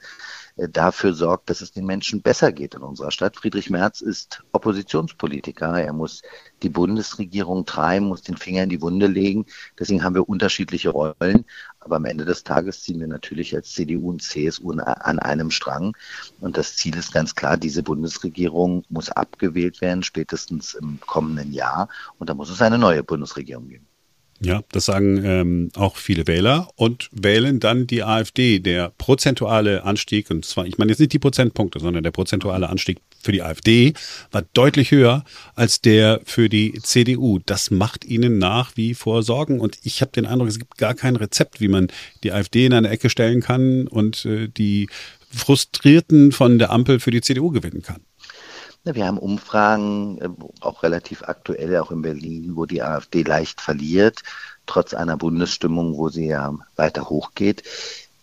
äh, 0.57 0.69
dafür 0.69 1.15
sorgt, 1.15 1.51
dass 1.51 1.61
es 1.61 1.73
den 1.73 1.87
Menschen 1.87 2.23
besser 2.23 2.53
geht 2.53 2.75
in 2.75 2.83
unserer 2.83 3.11
Stadt. 3.11 3.37
Friedrich 3.37 3.71
Merz 3.71 4.01
ist 4.01 4.43
Oppositionspolitiker. 4.53 5.81
Er 5.81 5.93
muss 5.93 6.23
die 6.63 6.69
Bundesregierung 6.69 7.65
treiben, 7.65 8.07
muss 8.07 8.23
den 8.23 8.37
Finger 8.37 8.65
in 8.65 8.69
die 8.69 8.83
Wunde 8.83 9.07
legen. 9.07 9.47
Deswegen 9.79 10.05
haben 10.05 10.15
wir 10.15 10.29
unterschiedliche 10.29 10.91
Rollen. 10.91 11.45
Aber 11.81 11.97
am 11.97 12.05
Ende 12.05 12.25
des 12.25 12.45
Tages 12.45 12.83
ziehen 12.83 13.01
wir 13.01 13.09
natürlich 13.09 13.55
als 13.55 13.73
CDU 13.73 14.11
und 14.11 14.23
CSU 14.23 14.73
an 14.73 15.19
einem 15.19 15.51
Strang. 15.51 15.97
Und 16.41 16.57
das 16.57 16.77
Ziel 16.77 16.97
ist 16.97 17.13
ganz 17.13 17.35
klar, 17.35 17.57
diese 17.57 17.83
Bundesregierung 17.83 18.85
muss 18.89 19.11
abgewählt 19.11 19.81
werden, 19.81 20.03
spätestens 20.03 20.75
im 20.75 21.01
kommenden 21.01 21.53
Jahr. 21.53 21.89
Und 22.19 22.31
da 22.31 22.35
muss 22.35 22.51
es 22.51 22.63
eine 22.63 22.79
neue 22.79 23.03
Bundesregierung 23.03 23.69
geben. 23.69 23.87
Ja, 24.45 24.63
das 24.73 24.87
sagen 24.87 25.23
ähm, 25.25 25.71
auch 25.77 25.97
viele 25.97 26.27
Wähler 26.27 26.69
und 26.75 27.09
wählen 27.13 27.61
dann 27.61 27.87
die 27.87 28.03
AfD. 28.03 28.59
Der 28.59 28.91
prozentuale 28.91 29.85
Anstieg, 29.85 30.31
und 30.31 30.45
zwar, 30.45 30.67
ich 30.67 30.79
meine 30.79 30.91
jetzt 30.91 30.99
nicht 30.99 31.13
die 31.13 31.21
Prozentpunkte, 31.21 31.79
sondern 31.79 32.03
der 32.03 32.11
prozentuale 32.11 32.69
Anstieg 32.69 32.99
für 33.23 33.31
die 33.31 33.43
AfD 33.43 33.95
war 34.33 34.43
deutlich 34.53 34.91
höher 34.91 35.25
als 35.55 35.81
der 35.81 36.21
für 36.25 36.49
die 36.49 36.73
CDU. 36.83 37.39
Das 37.47 37.71
macht 37.71 38.05
ihnen 38.05 38.39
nach 38.39 38.77
wie 38.77 38.95
vor 38.95 39.23
Sorgen. 39.23 39.61
Und 39.61 39.79
ich 39.85 40.01
habe 40.01 40.11
den 40.11 40.27
Eindruck, 40.27 40.49
es 40.49 40.59
gibt 40.59 40.77
gar 40.77 40.95
kein 40.95 41.15
Rezept, 41.15 41.61
wie 41.61 41.69
man 41.69 41.87
die 42.25 42.33
AfD 42.33 42.67
in 42.67 42.73
eine 42.73 42.89
Ecke 42.89 43.11
stellen 43.11 43.43
kann 43.43 43.87
und 43.87 44.25
äh, 44.25 44.49
die 44.49 44.89
Frustrierten 45.31 46.33
von 46.33 46.59
der 46.59 46.73
Ampel 46.73 46.99
für 46.99 47.13
die 47.13 47.21
CDU 47.21 47.51
gewinnen 47.51 47.83
kann. 47.83 48.01
Wir 48.85 49.07
haben 49.07 49.19
Umfragen, 49.19 50.19
äh, 50.19 50.29
auch 50.61 50.83
relativ 50.83 51.23
aktuell, 51.23 51.77
auch 51.79 51.93
in 51.93 52.03
Berlin, 52.03 52.57
wo 52.57 52.67
die 52.67 52.83
AfD 52.83 53.23
leicht 53.23 53.61
verliert, 53.61 54.23
trotz 54.67 54.93
einer 54.93 55.17
Bundesstimmung, 55.17 55.97
wo 55.97 56.09
sie 56.09 56.27
ja 56.27 56.53
weiter 56.75 57.09
hochgeht. 57.09 57.63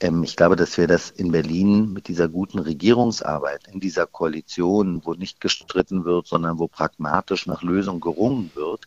Ähm, 0.01 0.23
ich 0.23 0.35
glaube, 0.35 0.57
dass 0.57 0.77
wir 0.77 0.87
das 0.87 1.11
in 1.11 1.31
Berlin 1.31 1.93
mit 1.93 2.09
dieser 2.09 2.27
guten 2.27 2.59
Regierungsarbeit, 2.59 3.67
in 3.71 3.79
dieser 3.79 4.05
Koalition, 4.05 5.01
wo 5.05 5.13
nicht 5.13 5.39
gestritten 5.39 6.03
wird, 6.03 6.27
sondern 6.27 6.59
wo 6.59 6.67
pragmatisch 6.67 7.47
nach 7.47 7.63
Lösung 7.63 8.01
gerungen 8.01 8.51
wird, 8.53 8.85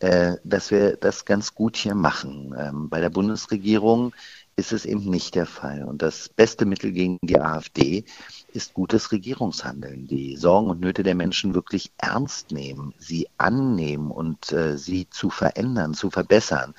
äh, 0.00 0.36
dass 0.44 0.70
wir 0.70 0.96
das 0.96 1.24
ganz 1.24 1.54
gut 1.54 1.76
hier 1.76 1.94
machen. 1.94 2.54
Ähm, 2.58 2.88
bei 2.90 3.00
der 3.00 3.10
Bundesregierung 3.10 4.14
ist 4.58 4.72
es 4.72 4.84
eben 4.84 5.08
nicht 5.08 5.36
der 5.36 5.46
Fall. 5.46 5.84
Und 5.84 6.02
das 6.02 6.28
beste 6.28 6.66
Mittel 6.66 6.90
gegen 6.90 7.18
die 7.22 7.40
AfD 7.40 8.04
ist 8.52 8.74
gutes 8.74 9.12
Regierungshandeln. 9.12 10.08
Die 10.08 10.36
Sorgen 10.36 10.68
und 10.68 10.80
Nöte 10.80 11.04
der 11.04 11.14
Menschen 11.14 11.54
wirklich 11.54 11.92
ernst 11.96 12.50
nehmen, 12.50 12.92
sie 12.98 13.28
annehmen 13.38 14.10
und 14.10 14.52
äh, 14.52 14.76
sie 14.76 15.08
zu 15.08 15.30
verändern, 15.30 15.94
zu 15.94 16.10
verbessern. 16.10 16.74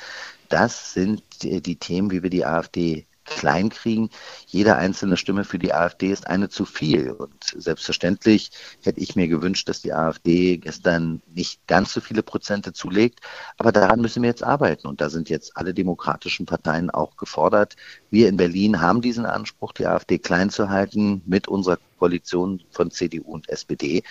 Das 0.50 0.93
sind 0.93 1.24
die, 1.41 1.62
die 1.62 1.77
Themen, 1.77 2.12
wie 2.12 2.21
wir 2.21 2.29
die 2.29 2.45
AfD 2.45 3.05
klein 3.29 3.69
kriegen. 3.69 4.09
Jede 4.48 4.75
einzelne 4.75 5.17
Stimme 5.17 5.43
für 5.43 5.59
die 5.59 5.74
AfD 5.74 6.12
ist 6.12 6.27
eine 6.27 6.50
zu 6.50 6.65
viel. 6.65 7.12
Und 7.12 7.31
selbstverständlich 7.55 8.51
hätte 8.83 9.00
ich 9.00 9.15
mir 9.15 9.27
gewünscht, 9.27 9.69
dass 9.69 9.81
die 9.81 9.93
AfD 9.93 10.57
gestern 10.57 11.21
nicht 11.33 11.65
ganz 11.67 11.93
so 11.93 12.01
viele 12.01 12.24
Prozente 12.24 12.74
zulegt. 12.74 13.19
Aber 13.57 13.71
daran 13.71 14.01
müssen 14.01 14.24
wir 14.24 14.29
jetzt 14.29 14.43
arbeiten. 14.43 14.88
Und 14.88 15.01
da 15.01 15.09
sind 15.09 15.29
jetzt 15.29 15.55
alle 15.55 15.74
demokratischen 15.74 16.45
Parteien 16.45 16.89
auch 16.89 17.17
gefordert. 17.17 17.75
Wir 18.12 18.27
in 18.27 18.38
Berlin 18.38 18.81
haben 18.81 19.01
diesen 19.01 19.25
Anspruch, 19.25 19.74
die 19.74 19.86
AfD 19.86 20.17
klein 20.17 20.50
zu 20.50 20.69
halten 20.69 21.21
mit 21.25 21.48
unserer 21.48 21.77
Koalition 22.00 22.62
von 22.71 22.91
CDU 22.91 23.31
und 23.31 23.50
SPD. 23.50 24.03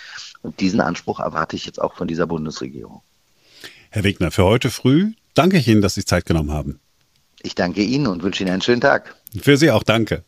Und 0.43 0.61
diesen 0.61 0.81
Anspruch 0.81 1.21
erwarte 1.21 1.57
ich 1.57 1.67
jetzt 1.67 1.81
auch 1.81 1.95
von 1.95 2.07
dieser 2.07 2.27
Bundesregierung. 2.27 3.03
Herr 3.91 4.05
Wegner, 4.05 4.31
für 4.31 4.45
heute 4.45 4.71
früh 4.71 5.13
danke 5.35 5.57
ich 5.57 5.67
Ihnen, 5.67 5.81
dass 5.81 5.95
Sie 5.95 6.05
Zeit 6.05 6.27
genommen 6.27 6.53
haben. 6.53 6.81
Ich 7.43 7.55
danke 7.55 7.83
Ihnen 7.83 8.07
und 8.07 8.23
wünsche 8.23 8.43
Ihnen 8.43 8.53
einen 8.53 8.63
schönen 8.63 8.81
Tag. 8.81 9.15
Für 9.41 9.57
Sie 9.57 9.71
auch, 9.71 9.83
danke. 9.83 10.25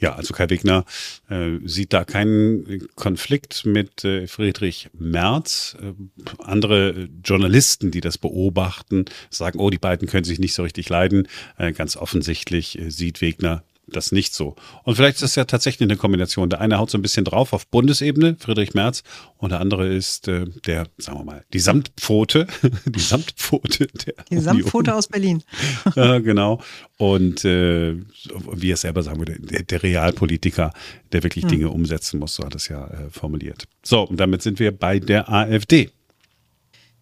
Ja, 0.00 0.16
also 0.16 0.34
Kai 0.34 0.50
Wegner 0.50 0.84
äh, 1.30 1.58
sieht 1.64 1.92
da 1.92 2.04
keinen 2.04 2.88
Konflikt 2.96 3.64
mit 3.64 4.04
äh, 4.04 4.26
Friedrich 4.26 4.90
Merz. 4.92 5.76
Äh, 5.80 5.92
andere 6.38 7.08
Journalisten, 7.24 7.90
die 7.90 8.00
das 8.00 8.18
beobachten, 8.18 9.04
sagen, 9.30 9.60
oh, 9.60 9.70
die 9.70 9.78
beiden 9.78 10.08
können 10.08 10.24
sich 10.24 10.38
nicht 10.38 10.54
so 10.54 10.62
richtig 10.62 10.88
leiden. 10.88 11.28
Äh, 11.58 11.72
ganz 11.72 11.96
offensichtlich 11.96 12.78
äh, 12.78 12.90
sieht 12.90 13.20
Wegner 13.20 13.62
das 13.86 14.12
nicht 14.12 14.34
so. 14.34 14.56
Und 14.84 14.96
vielleicht 14.96 15.16
ist 15.16 15.22
das 15.22 15.34
ja 15.34 15.44
tatsächlich 15.44 15.88
eine 15.88 15.96
Kombination. 15.96 16.50
Der 16.50 16.60
eine 16.60 16.78
haut 16.78 16.90
so 16.90 16.98
ein 16.98 17.02
bisschen 17.02 17.24
drauf 17.24 17.52
auf 17.52 17.66
Bundesebene, 17.66 18.36
Friedrich 18.38 18.74
Merz, 18.74 19.02
und 19.38 19.50
der 19.50 19.60
andere 19.60 19.88
ist 19.88 20.28
äh, 20.28 20.46
der, 20.66 20.86
sagen 20.98 21.18
wir 21.18 21.24
mal, 21.24 21.44
die 21.52 21.58
Samtpfote, 21.58 22.46
die 22.86 23.00
Samtpfote 23.00 23.86
der 23.86 24.14
Die 24.30 24.38
Samtpfote 24.38 24.94
aus 24.94 25.08
Berlin. 25.08 25.42
ja, 25.96 26.18
genau. 26.18 26.60
Und 26.96 27.44
äh, 27.44 27.96
wie 28.52 28.70
er 28.70 28.76
selber 28.76 29.02
sagen 29.02 29.18
würde, 29.18 29.38
der, 29.38 29.62
der 29.62 29.82
Realpolitiker, 29.82 30.72
der 31.12 31.22
wirklich 31.22 31.44
hm. 31.44 31.50
Dinge 31.50 31.70
umsetzen 31.70 32.18
muss, 32.18 32.34
so 32.34 32.44
hat 32.44 32.54
es 32.54 32.68
ja 32.68 32.86
äh, 32.86 33.10
formuliert. 33.10 33.66
So, 33.82 34.02
und 34.02 34.18
damit 34.18 34.42
sind 34.42 34.58
wir 34.58 34.76
bei 34.76 34.98
der 34.98 35.30
AfD. 35.30 35.90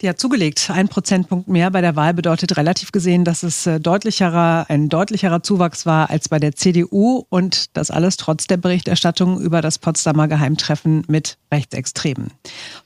Hat 0.08 0.18
zugelegt. 0.18 0.70
Ein 0.70 0.88
Prozentpunkt 0.88 1.48
mehr 1.48 1.70
bei 1.70 1.80
der 1.80 1.94
Wahl 1.94 2.12
bedeutet 2.12 2.56
relativ 2.56 2.90
gesehen, 2.90 3.24
dass 3.24 3.42
es 3.42 3.66
äh, 3.66 3.78
deutlicherer, 3.78 4.66
ein 4.68 4.88
deutlicherer 4.88 5.42
Zuwachs 5.42 5.86
war 5.86 6.10
als 6.10 6.28
bei 6.28 6.38
der 6.40 6.56
CDU 6.56 7.24
und 7.28 7.76
das 7.76 7.90
alles 7.90 8.16
trotz 8.16 8.46
der 8.46 8.56
Berichterstattung 8.56 9.40
über 9.40 9.60
das 9.60 9.78
Potsdamer 9.78 10.26
Geheimtreffen 10.26 11.04
mit 11.06 11.38
Rechtsextremen. 11.52 12.32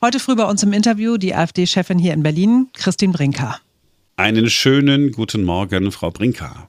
Heute 0.02 0.20
früh 0.20 0.36
bei 0.36 0.44
uns 0.44 0.62
im 0.62 0.72
Interview 0.74 1.16
die 1.16 1.34
AfD-Chefin 1.34 1.98
hier 1.98 2.12
in 2.12 2.22
Berlin, 2.22 2.68
Christine 2.74 3.12
Brinker. 3.12 3.58
Einen 4.16 4.50
schönen 4.50 5.12
guten 5.12 5.42
Morgen, 5.42 5.92
Frau 5.92 6.10
Brinker. 6.10 6.68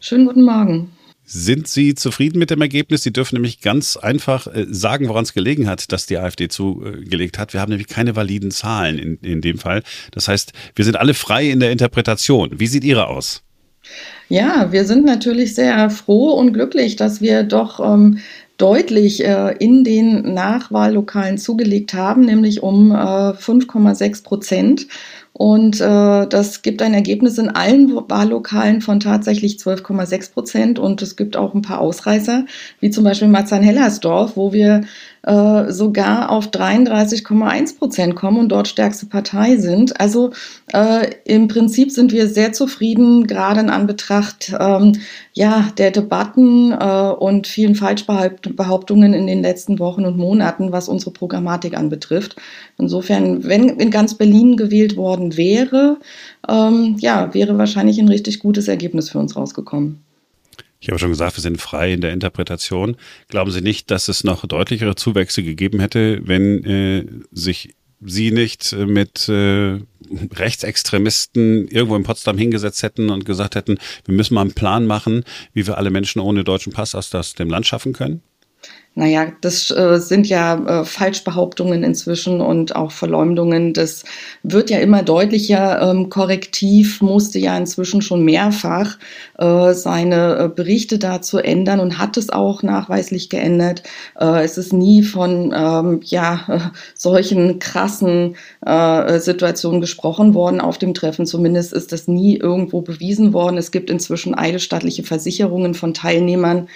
Schönen 0.00 0.26
guten 0.26 0.44
Morgen. 0.44 0.92
Sind 1.26 1.68
Sie 1.68 1.94
zufrieden 1.94 2.38
mit 2.38 2.50
dem 2.50 2.60
Ergebnis? 2.60 3.02
Sie 3.02 3.12
dürfen 3.12 3.36
nämlich 3.36 3.60
ganz 3.60 3.96
einfach 3.96 4.46
äh, 4.46 4.66
sagen, 4.68 5.08
woran 5.08 5.24
es 5.24 5.32
gelegen 5.32 5.66
hat, 5.68 5.90
dass 5.90 6.06
die 6.06 6.18
AfD 6.18 6.48
zugelegt 6.48 7.38
hat. 7.38 7.54
Wir 7.54 7.60
haben 7.60 7.70
nämlich 7.70 7.88
keine 7.88 8.14
validen 8.14 8.50
Zahlen 8.50 8.98
in, 8.98 9.18
in 9.22 9.40
dem 9.40 9.58
Fall. 9.58 9.82
Das 10.10 10.28
heißt, 10.28 10.52
wir 10.74 10.84
sind 10.84 10.96
alle 10.96 11.14
frei 11.14 11.48
in 11.48 11.60
der 11.60 11.72
Interpretation. 11.72 12.50
Wie 12.60 12.66
sieht 12.66 12.84
Ihre 12.84 13.08
aus? 13.08 13.42
Ja, 14.28 14.70
wir 14.70 14.84
sind 14.84 15.04
natürlich 15.04 15.54
sehr 15.54 15.90
froh 15.90 16.30
und 16.32 16.52
glücklich, 16.52 16.96
dass 16.96 17.20
wir 17.20 17.42
doch 17.42 17.80
ähm, 17.80 18.18
deutlich 18.56 19.24
äh, 19.24 19.54
in 19.58 19.84
den 19.84 20.34
Nachwahllokalen 20.34 21.38
zugelegt 21.38 21.94
haben, 21.94 22.22
nämlich 22.22 22.62
um 22.62 22.92
äh, 22.92 22.94
5,6 22.94 24.22
Prozent. 24.22 24.86
Und 25.36 25.80
äh, 25.80 26.28
das 26.28 26.62
gibt 26.62 26.80
ein 26.80 26.94
Ergebnis 26.94 27.38
in 27.38 27.50
allen 27.50 27.92
Wahllokalen 27.92 28.80
von 28.80 29.00
tatsächlich 29.00 29.56
12,6 29.56 30.32
Prozent. 30.32 30.78
Und 30.78 31.02
es 31.02 31.16
gibt 31.16 31.36
auch 31.36 31.54
ein 31.54 31.62
paar 31.62 31.80
Ausreißer, 31.80 32.46
wie 32.78 32.90
zum 32.90 33.02
Beispiel 33.02 33.26
Marzahn-Hellersdorf, 33.26 34.36
wo 34.36 34.52
wir 34.52 34.82
äh, 35.24 35.72
sogar 35.72 36.30
auf 36.30 36.48
33,1 36.48 37.78
Prozent 37.78 38.14
kommen 38.14 38.38
und 38.38 38.50
dort 38.50 38.68
stärkste 38.68 39.06
Partei 39.06 39.56
sind. 39.56 39.98
Also 39.98 40.32
äh, 40.72 41.10
im 41.24 41.48
Prinzip 41.48 41.90
sind 41.90 42.12
wir 42.12 42.28
sehr 42.28 42.52
zufrieden, 42.52 43.26
gerade 43.26 43.60
in 43.60 43.70
Anbetracht 43.70 44.54
ähm, 44.58 45.00
ja, 45.32 45.70
der 45.78 45.90
Debatten 45.90 46.72
äh, 46.72 47.14
und 47.18 47.46
vielen 47.46 47.74
Falschbehauptungen 47.74 49.14
in 49.14 49.26
den 49.26 49.42
letzten 49.42 49.78
Wochen 49.78 50.04
und 50.04 50.18
Monaten, 50.18 50.72
was 50.72 50.88
unsere 50.88 51.10
Programmatik 51.10 51.76
anbetrifft. 51.76 52.36
Insofern, 52.78 53.44
wenn 53.44 53.70
in 53.70 53.90
ganz 53.90 54.14
Berlin 54.14 54.56
gewählt 54.58 54.96
worden 54.96 55.36
wäre, 55.38 55.98
ähm, 56.48 56.96
ja, 56.98 57.32
wäre 57.32 57.56
wahrscheinlich 57.56 57.98
ein 57.98 58.08
richtig 58.08 58.40
gutes 58.40 58.68
Ergebnis 58.68 59.10
für 59.10 59.18
uns 59.18 59.36
rausgekommen. 59.36 60.03
Ich 60.84 60.90
habe 60.90 60.98
schon 60.98 61.08
gesagt, 61.08 61.38
wir 61.38 61.40
sind 61.40 61.62
frei 61.62 61.94
in 61.94 62.02
der 62.02 62.12
Interpretation. 62.12 62.96
Glauben 63.28 63.50
Sie 63.50 63.62
nicht, 63.62 63.90
dass 63.90 64.08
es 64.08 64.22
noch 64.22 64.44
deutlichere 64.44 64.96
Zuwächse 64.96 65.42
gegeben 65.42 65.80
hätte, 65.80 66.20
wenn 66.24 66.62
äh, 66.62 67.06
sich 67.32 67.74
Sie 68.02 68.32
nicht 68.32 68.70
äh, 68.74 68.84
mit 68.84 69.26
äh, 69.30 69.78
Rechtsextremisten 70.34 71.68
irgendwo 71.68 71.96
in 71.96 72.02
Potsdam 72.02 72.36
hingesetzt 72.36 72.82
hätten 72.82 73.08
und 73.08 73.24
gesagt 73.24 73.54
hätten, 73.54 73.78
wir 74.04 74.14
müssen 74.14 74.34
mal 74.34 74.42
einen 74.42 74.52
Plan 74.52 74.84
machen, 74.84 75.24
wie 75.54 75.66
wir 75.66 75.78
alle 75.78 75.88
Menschen 75.88 76.20
ohne 76.20 76.44
deutschen 76.44 76.74
Pass 76.74 76.94
aus 76.94 77.32
dem 77.32 77.48
Land 77.48 77.66
schaffen 77.66 77.94
können? 77.94 78.20
Naja, 78.96 79.32
das 79.40 79.72
äh, 79.72 79.98
sind 79.98 80.28
ja 80.28 80.82
äh, 80.82 80.84
Falschbehauptungen 80.84 81.82
inzwischen 81.82 82.40
und 82.40 82.76
auch 82.76 82.92
Verleumdungen. 82.92 83.72
Das 83.72 84.04
wird 84.44 84.70
ja 84.70 84.78
immer 84.78 85.02
deutlicher. 85.02 85.82
Ähm, 85.82 86.10
Korrektiv 86.10 87.02
musste 87.02 87.40
ja 87.40 87.58
inzwischen 87.58 88.02
schon 88.02 88.24
mehrfach 88.24 88.96
äh, 89.38 89.72
seine 89.74 90.36
äh, 90.36 90.48
Berichte 90.48 91.00
dazu 91.00 91.38
ändern 91.38 91.80
und 91.80 91.98
hat 91.98 92.16
es 92.16 92.30
auch 92.30 92.62
nachweislich 92.62 93.30
geändert. 93.30 93.82
Äh, 94.20 94.44
es 94.44 94.58
ist 94.58 94.72
nie 94.72 95.02
von 95.02 95.52
ähm, 95.52 96.00
ja, 96.04 96.70
solchen 96.94 97.58
krassen 97.58 98.36
äh, 98.64 99.18
Situationen 99.18 99.80
gesprochen 99.80 100.34
worden 100.34 100.60
auf 100.60 100.78
dem 100.78 100.94
Treffen. 100.94 101.26
Zumindest 101.26 101.72
ist 101.72 101.90
das 101.90 102.06
nie 102.06 102.36
irgendwo 102.36 102.80
bewiesen 102.80 103.32
worden. 103.32 103.58
Es 103.58 103.72
gibt 103.72 103.90
inzwischen 103.90 104.36
eidesstattliche 104.36 105.02
Versicherungen 105.02 105.74
von 105.74 105.94
Teilnehmern 105.94 106.68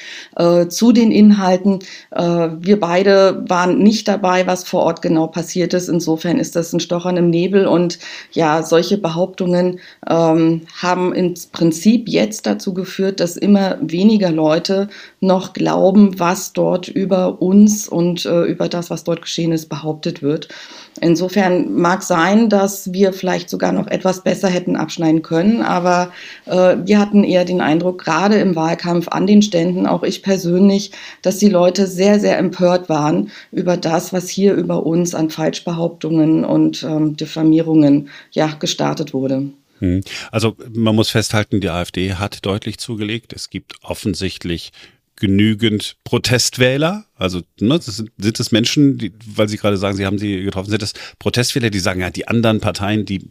zu 0.69 0.93
den 0.93 1.11
Inhalten. 1.11 1.81
Äh, 2.11 2.49
wir 2.59 2.81
beide 2.81 3.45
waren 3.49 3.79
nicht 3.79 4.09
dabei, 4.09 4.47
was 4.47 4.65
vor 4.65 4.83
Ort 4.83 5.03
genau 5.03 5.27
passiert 5.27 5.75
ist. 5.75 5.89
Insofern 5.89 6.39
ist 6.39 6.57
das 6.57 6.73
ein 6.73 6.81
Stochern 6.81 7.17
im 7.17 7.31
Nebel 7.31 7.67
und 7.67 7.99
ja, 8.33 8.63
solche 8.63 8.99
Behauptungen 8.99 9.81
ähm, 10.09 10.63
haben 10.81 11.15
im 11.15 11.35
Prinzip 11.53 12.09
jetzt 12.09 12.47
dazu 12.47 12.75
geführt, 12.75 13.21
dass 13.21 13.37
immer 13.37 13.79
weniger 13.81 14.31
Leute 14.31 14.89
noch 15.21 15.53
glauben, 15.53 16.19
was 16.19 16.53
dort 16.53 16.89
über 16.89 17.43
uns 17.43 17.89
und 17.89 18.25
äh, 18.25 18.45
über 18.45 18.69
das, 18.69 18.91
was 18.91 19.05
dort 19.05 19.23
geschehen 19.23 19.53
ist, 19.53 19.69
behauptet 19.69 20.23
wird. 20.23 20.49
Insofern 21.01 21.75
mag 21.75 22.03
sein, 22.03 22.49
dass 22.49 22.93
wir 22.93 23.13
vielleicht 23.13 23.51
sogar 23.51 23.73
noch 23.73 23.87
etwas 23.87 24.23
besser 24.23 24.49
hätten 24.49 24.77
abschneiden 24.77 25.23
können, 25.23 25.63
aber 25.63 26.13
äh, 26.47 26.77
wir 26.85 26.99
hatten 26.99 27.25
eher 27.25 27.45
den 27.45 27.61
Eindruck, 27.61 28.05
gerade 28.05 28.37
im 28.37 28.57
Wahlkampf 28.57 29.09
an 29.09 29.27
den 29.27 29.43
Ständen, 29.43 29.87
auch 29.87 30.03
ich 30.03 30.23
persönlich, 30.23 30.93
dass 31.23 31.39
die 31.39 31.49
Leute 31.49 31.87
sehr, 31.87 32.21
sehr 32.21 32.39
empört 32.39 32.89
waren 32.89 33.31
über 33.53 33.77
das, 33.77 34.13
was 34.13 34.29
hier 34.29 34.55
über 34.55 34.87
uns 34.87 35.15
an 35.15 35.31
Falschbehauptungen 35.31 36.45
und 36.45 36.83
ähm, 36.83 37.17
Diffamierungen 37.17 38.09
ja 38.31 38.49
gestartet 38.59 39.15
wurde. 39.15 39.51
Hm. 39.81 40.03
Also 40.33 40.57
man 40.73 40.95
muss 40.95 41.11
festhalten, 41.11 41.61
die 41.61 41.71
AfD 41.71 42.15
hat 42.15 42.45
deutlich 42.45 42.79
zugelegt. 42.79 43.33
Es 43.33 43.51
gibt 43.51 43.75
offensichtlich 43.83 44.73
genügend 45.19 45.97
Protestwähler? 46.05 47.05
Also 47.17 47.43
ne, 47.61 47.81
sind, 47.81 48.11
sind 48.19 48.41
es 48.41 48.53
Menschen, 48.53 48.99
die, 48.99 49.13
weil 49.35 49.49
Sie 49.49 49.57
gerade 49.57 49.77
sagen, 49.77 49.97
Sie 49.97 50.07
haben 50.07 50.19
sie 50.19 50.43
getroffen, 50.43 50.71
sind 50.71 50.83
es 50.83 50.95
Protestwähler, 51.19 51.71
die 51.71 51.81
sagen, 51.81 52.01
ja, 52.01 52.11
die 52.11 52.29
anderen 52.29 52.61
Parteien, 52.61 53.05
die 53.05 53.31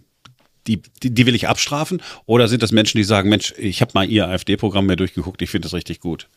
die, 0.67 0.81
die, 1.01 1.13
die 1.13 1.25
will 1.25 1.35
ich 1.35 1.47
abstrafen? 1.47 2.01
Oder 2.25 2.47
sind 2.47 2.61
das 2.61 2.71
Menschen, 2.71 2.97
die 2.97 3.03
sagen, 3.03 3.29
Mensch, 3.29 3.53
ich 3.57 3.81
habe 3.81 3.91
mal 3.93 4.09
Ihr 4.09 4.27
AfD-Programm 4.27 4.85
mehr 4.85 4.97
durchgeguckt, 4.97 5.41
ich 5.41 5.49
finde 5.49 5.65
das 5.65 5.73
richtig 5.73 6.01
gut? 6.01 6.27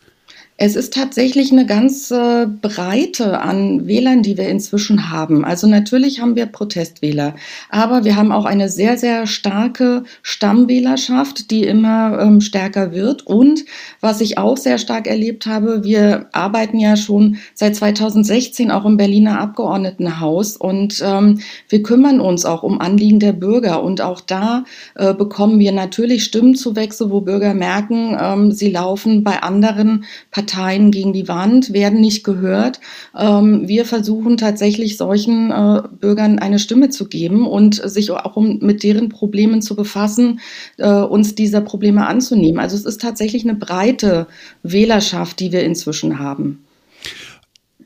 Es 0.63 0.77
ist 0.77 0.93
tatsächlich 0.93 1.53
eine 1.53 1.65
ganze 1.65 2.47
Breite 2.61 3.41
an 3.41 3.87
Wählern, 3.87 4.23
die 4.23 4.37
wir 4.37 4.51
inzwischen 4.51 5.09
haben. 5.09 5.43
Also 5.43 5.67
natürlich 5.67 6.21
haben 6.21 6.37
wir 6.37 6.45
Protestwähler, 6.45 7.35
aber 7.71 8.05
wir 8.05 8.15
haben 8.15 8.31
auch 8.31 8.45
eine 8.45 8.69
sehr, 8.69 8.99
sehr 8.99 9.27
starke 9.27 10.05
Stammwählerschaft, 10.21 11.51
die 11.51 11.65
immer 11.65 12.21
ähm, 12.21 12.43
stärker 12.43 12.93
wird. 12.93 13.27
Und 13.27 13.65
was 14.03 14.21
ich 14.21 14.37
auch 14.37 14.59
sehr 14.59 14.77
stark 14.77 15.07
erlebt 15.07 15.47
habe, 15.47 15.83
wir 15.83 16.27
arbeiten 16.33 16.79
ja 16.79 16.95
schon 16.97 17.39
seit 17.55 17.75
2016 17.77 18.71
auch 18.71 18.85
im 18.85 18.99
Berliner 18.99 19.41
Abgeordnetenhaus 19.41 20.59
und 20.59 21.03
ähm, 21.03 21.41
wir 21.71 21.83
kümmern 21.83 22.21
uns 22.21 22.45
auch 22.45 22.65
um 22.65 22.83
Anliegen 22.83 23.19
der 23.19 23.33
Bürger. 23.33 23.83
Und 23.83 24.03
auch 24.03 24.21
da 24.21 24.65
äh, 24.95 25.15
bekommen 25.15 25.59
wir 25.59 25.73
natürlich 25.73 26.25
Stimmenzuwächse, 26.25 27.11
wo 27.11 27.23
Bürger 27.23 27.55
merken, 27.55 28.15
ähm, 28.21 28.53
sie 28.53 28.71
laufen 28.71 29.25
bei 29.25 29.43
anderen 29.43 30.05
Parteien 30.31 30.50
Parteien 30.51 30.91
gegen 30.91 31.13
die 31.13 31.29
Wand, 31.29 31.73
werden 31.73 32.01
nicht 32.01 32.25
gehört. 32.25 32.81
Ähm, 33.17 33.69
wir 33.69 33.85
versuchen 33.85 34.37
tatsächlich 34.37 34.97
solchen 34.97 35.51
äh, 35.51 35.83
Bürgern 36.01 36.39
eine 36.39 36.59
Stimme 36.59 36.91
zu 36.91 37.07
geben 37.07 37.47
und 37.47 37.77
sich 37.77 38.11
auch 38.11 38.37
um 38.37 38.59
mit 38.61 38.83
deren 38.83 39.09
Problemen 39.09 39.63
zu 39.63 39.77
befassen, 39.77 40.41
äh, 40.79 40.91
uns 40.91 41.35
dieser 41.35 41.61
Probleme 41.61 42.07
anzunehmen. 42.07 42.59
Also 42.59 42.77
es 42.77 42.85
ist 42.85 43.01
tatsächlich 43.01 43.45
eine 43.45 43.55
breite 43.55 44.27
Wählerschaft, 44.63 45.39
die 45.39 45.53
wir 45.53 45.63
inzwischen 45.63 46.19
haben. 46.19 46.65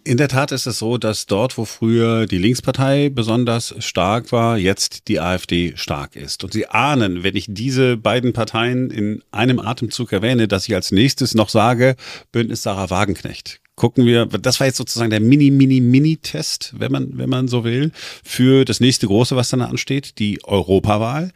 In 0.07 0.19
der 0.19 0.29
Tat 0.29 0.53
ist 0.53 0.67
es 0.67 0.81
so, 0.81 0.99
dass 0.99 1.25
dort, 1.25 1.57
wo 1.57 1.64
früher 1.64 2.27
die 2.27 2.37
Linkspartei 2.37 3.09
besonders 3.09 3.75
stark 3.79 4.33
war, 4.33 4.59
jetzt 4.59 5.09
die 5.09 5.19
AfD 5.19 5.73
stark 5.77 6.14
ist. 6.14 6.45
Und 6.45 6.53
Sie 6.53 6.67
ahnen, 6.67 7.23
wenn 7.23 7.35
ich 7.35 7.47
diese 7.49 7.97
beiden 7.97 8.35
Parteien 8.35 8.90
in 8.90 9.23
einem 9.31 9.59
Atemzug 9.59 10.12
erwähne, 10.12 10.47
dass 10.47 10.69
ich 10.69 10.75
als 10.75 10.93
nächstes 10.93 11.35
noch 11.35 11.49
sage, 11.49 11.97
Bündnis 12.33 12.62
Sarah 12.62 12.90
Wagenknecht. 12.90 13.62
Gucken 13.77 14.05
wir, 14.05 14.27
das 14.27 14.61
war 14.61 14.67
jetzt 14.67 14.77
sozusagen 14.77 15.11
der 15.11 15.21
Mini, 15.21 15.51
Mini, 15.51 15.81
Mini-Test, 15.81 16.75
wenn 16.77 16.93
man, 16.93 17.17
wenn 17.17 17.31
man 17.31 17.49
so 17.49 17.64
will, 17.64 17.90
für 18.23 18.67
das 18.67 18.81
nächste 18.81 19.07
große, 19.07 19.37
was 19.37 19.49
dann 19.49 19.62
ansteht, 19.62 20.19
die 20.19 20.38
Europawahl. 20.45 21.33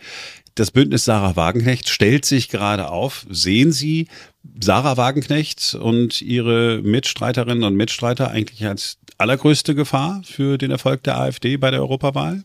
Das 0.58 0.72
Bündnis 0.72 1.04
Sarah 1.04 1.36
Wagenknecht 1.36 1.88
stellt 1.88 2.24
sich 2.24 2.48
gerade 2.48 2.90
auf. 2.90 3.24
Sehen 3.30 3.70
Sie 3.70 4.08
Sarah 4.60 4.96
Wagenknecht 4.96 5.78
und 5.80 6.20
ihre 6.20 6.80
Mitstreiterinnen 6.82 7.62
und 7.62 7.76
Mitstreiter 7.76 8.32
eigentlich 8.32 8.66
als 8.66 8.98
allergrößte 9.18 9.76
Gefahr 9.76 10.20
für 10.24 10.58
den 10.58 10.72
Erfolg 10.72 11.04
der 11.04 11.16
AfD 11.16 11.58
bei 11.58 11.70
der 11.70 11.78
Europawahl? 11.78 12.42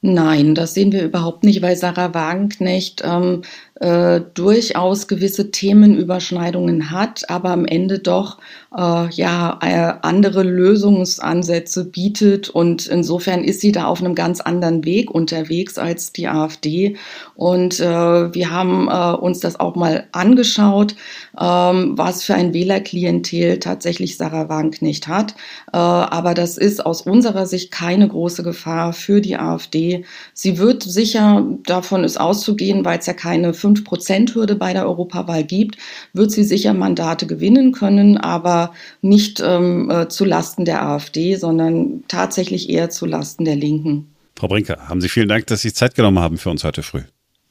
Nein, 0.00 0.54
das 0.54 0.74
sehen 0.74 0.92
wir 0.92 1.02
überhaupt 1.02 1.42
nicht, 1.42 1.60
weil 1.60 1.74
Sarah 1.74 2.14
Wagenknecht 2.14 3.02
ähm, 3.04 3.42
äh, 3.80 4.20
durchaus 4.34 5.08
gewisse 5.08 5.50
Themenüberschneidungen 5.50 6.90
hat, 6.90 7.28
aber 7.28 7.50
am 7.50 7.64
Ende 7.64 7.98
doch 7.98 8.38
äh, 8.76 9.08
ja 9.10 9.58
äh, 9.60 9.94
andere 10.02 10.42
Lösungsansätze 10.42 11.84
bietet. 11.84 12.48
Und 12.48 12.86
insofern 12.86 13.42
ist 13.42 13.60
sie 13.60 13.72
da 13.72 13.86
auf 13.86 14.00
einem 14.00 14.14
ganz 14.14 14.40
anderen 14.40 14.84
Weg 14.84 15.10
unterwegs 15.10 15.76
als 15.78 16.12
die 16.12 16.28
AfD. 16.28 16.96
Und 17.34 17.80
äh, 17.80 18.34
wir 18.34 18.50
haben 18.50 18.88
äh, 18.88 19.16
uns 19.16 19.40
das 19.40 19.58
auch 19.58 19.74
mal 19.74 20.06
angeschaut, 20.12 20.94
ähm, 21.40 21.98
was 21.98 22.22
für 22.22 22.34
ein 22.34 22.54
Wählerklientel 22.54 23.58
tatsächlich 23.58 24.16
Sarah 24.16 24.48
Wagenknecht 24.48 25.08
hat, 25.08 25.32
äh, 25.72 25.76
aber 25.76 26.34
das 26.34 26.58
ist 26.58 26.84
aus 26.84 27.02
unserer 27.02 27.46
Sicht 27.46 27.70
keine 27.70 28.08
große 28.08 28.42
Gefahr 28.42 28.92
für 28.92 29.20
die 29.20 29.36
AfD. 29.36 30.04
Sie 30.32 30.58
wird 30.58 30.82
sicher, 30.82 31.44
davon 31.64 32.04
ist 32.04 32.20
auszugehen, 32.20 32.84
weil 32.84 32.98
es 32.98 33.06
ja 33.06 33.14
keine 33.14 33.54
5-Prozent-Hürde 33.64 34.56
bei 34.56 34.72
der 34.72 34.86
Europawahl 34.86 35.44
gibt, 35.44 35.76
wird 36.12 36.30
sie 36.30 36.44
sicher 36.44 36.74
Mandate 36.74 37.26
gewinnen 37.26 37.72
können, 37.72 38.16
aber 38.18 38.72
nicht 39.00 39.42
ähm, 39.44 39.90
äh, 39.90 40.08
zu 40.08 40.24
Lasten 40.24 40.64
der 40.64 40.82
AfD, 40.82 41.36
sondern 41.36 42.04
tatsächlich 42.08 42.68
eher 42.68 42.90
zu 42.90 43.06
Lasten 43.06 43.44
der 43.44 43.56
Linken. 43.56 44.08
Frau 44.36 44.48
Brinker, 44.48 44.88
haben 44.88 45.00
Sie 45.00 45.08
vielen 45.08 45.28
Dank, 45.28 45.46
dass 45.46 45.62
Sie 45.62 45.72
Zeit 45.72 45.94
genommen 45.94 46.18
haben 46.18 46.38
für 46.38 46.50
uns 46.50 46.64
heute 46.64 46.82
früh. 46.82 47.02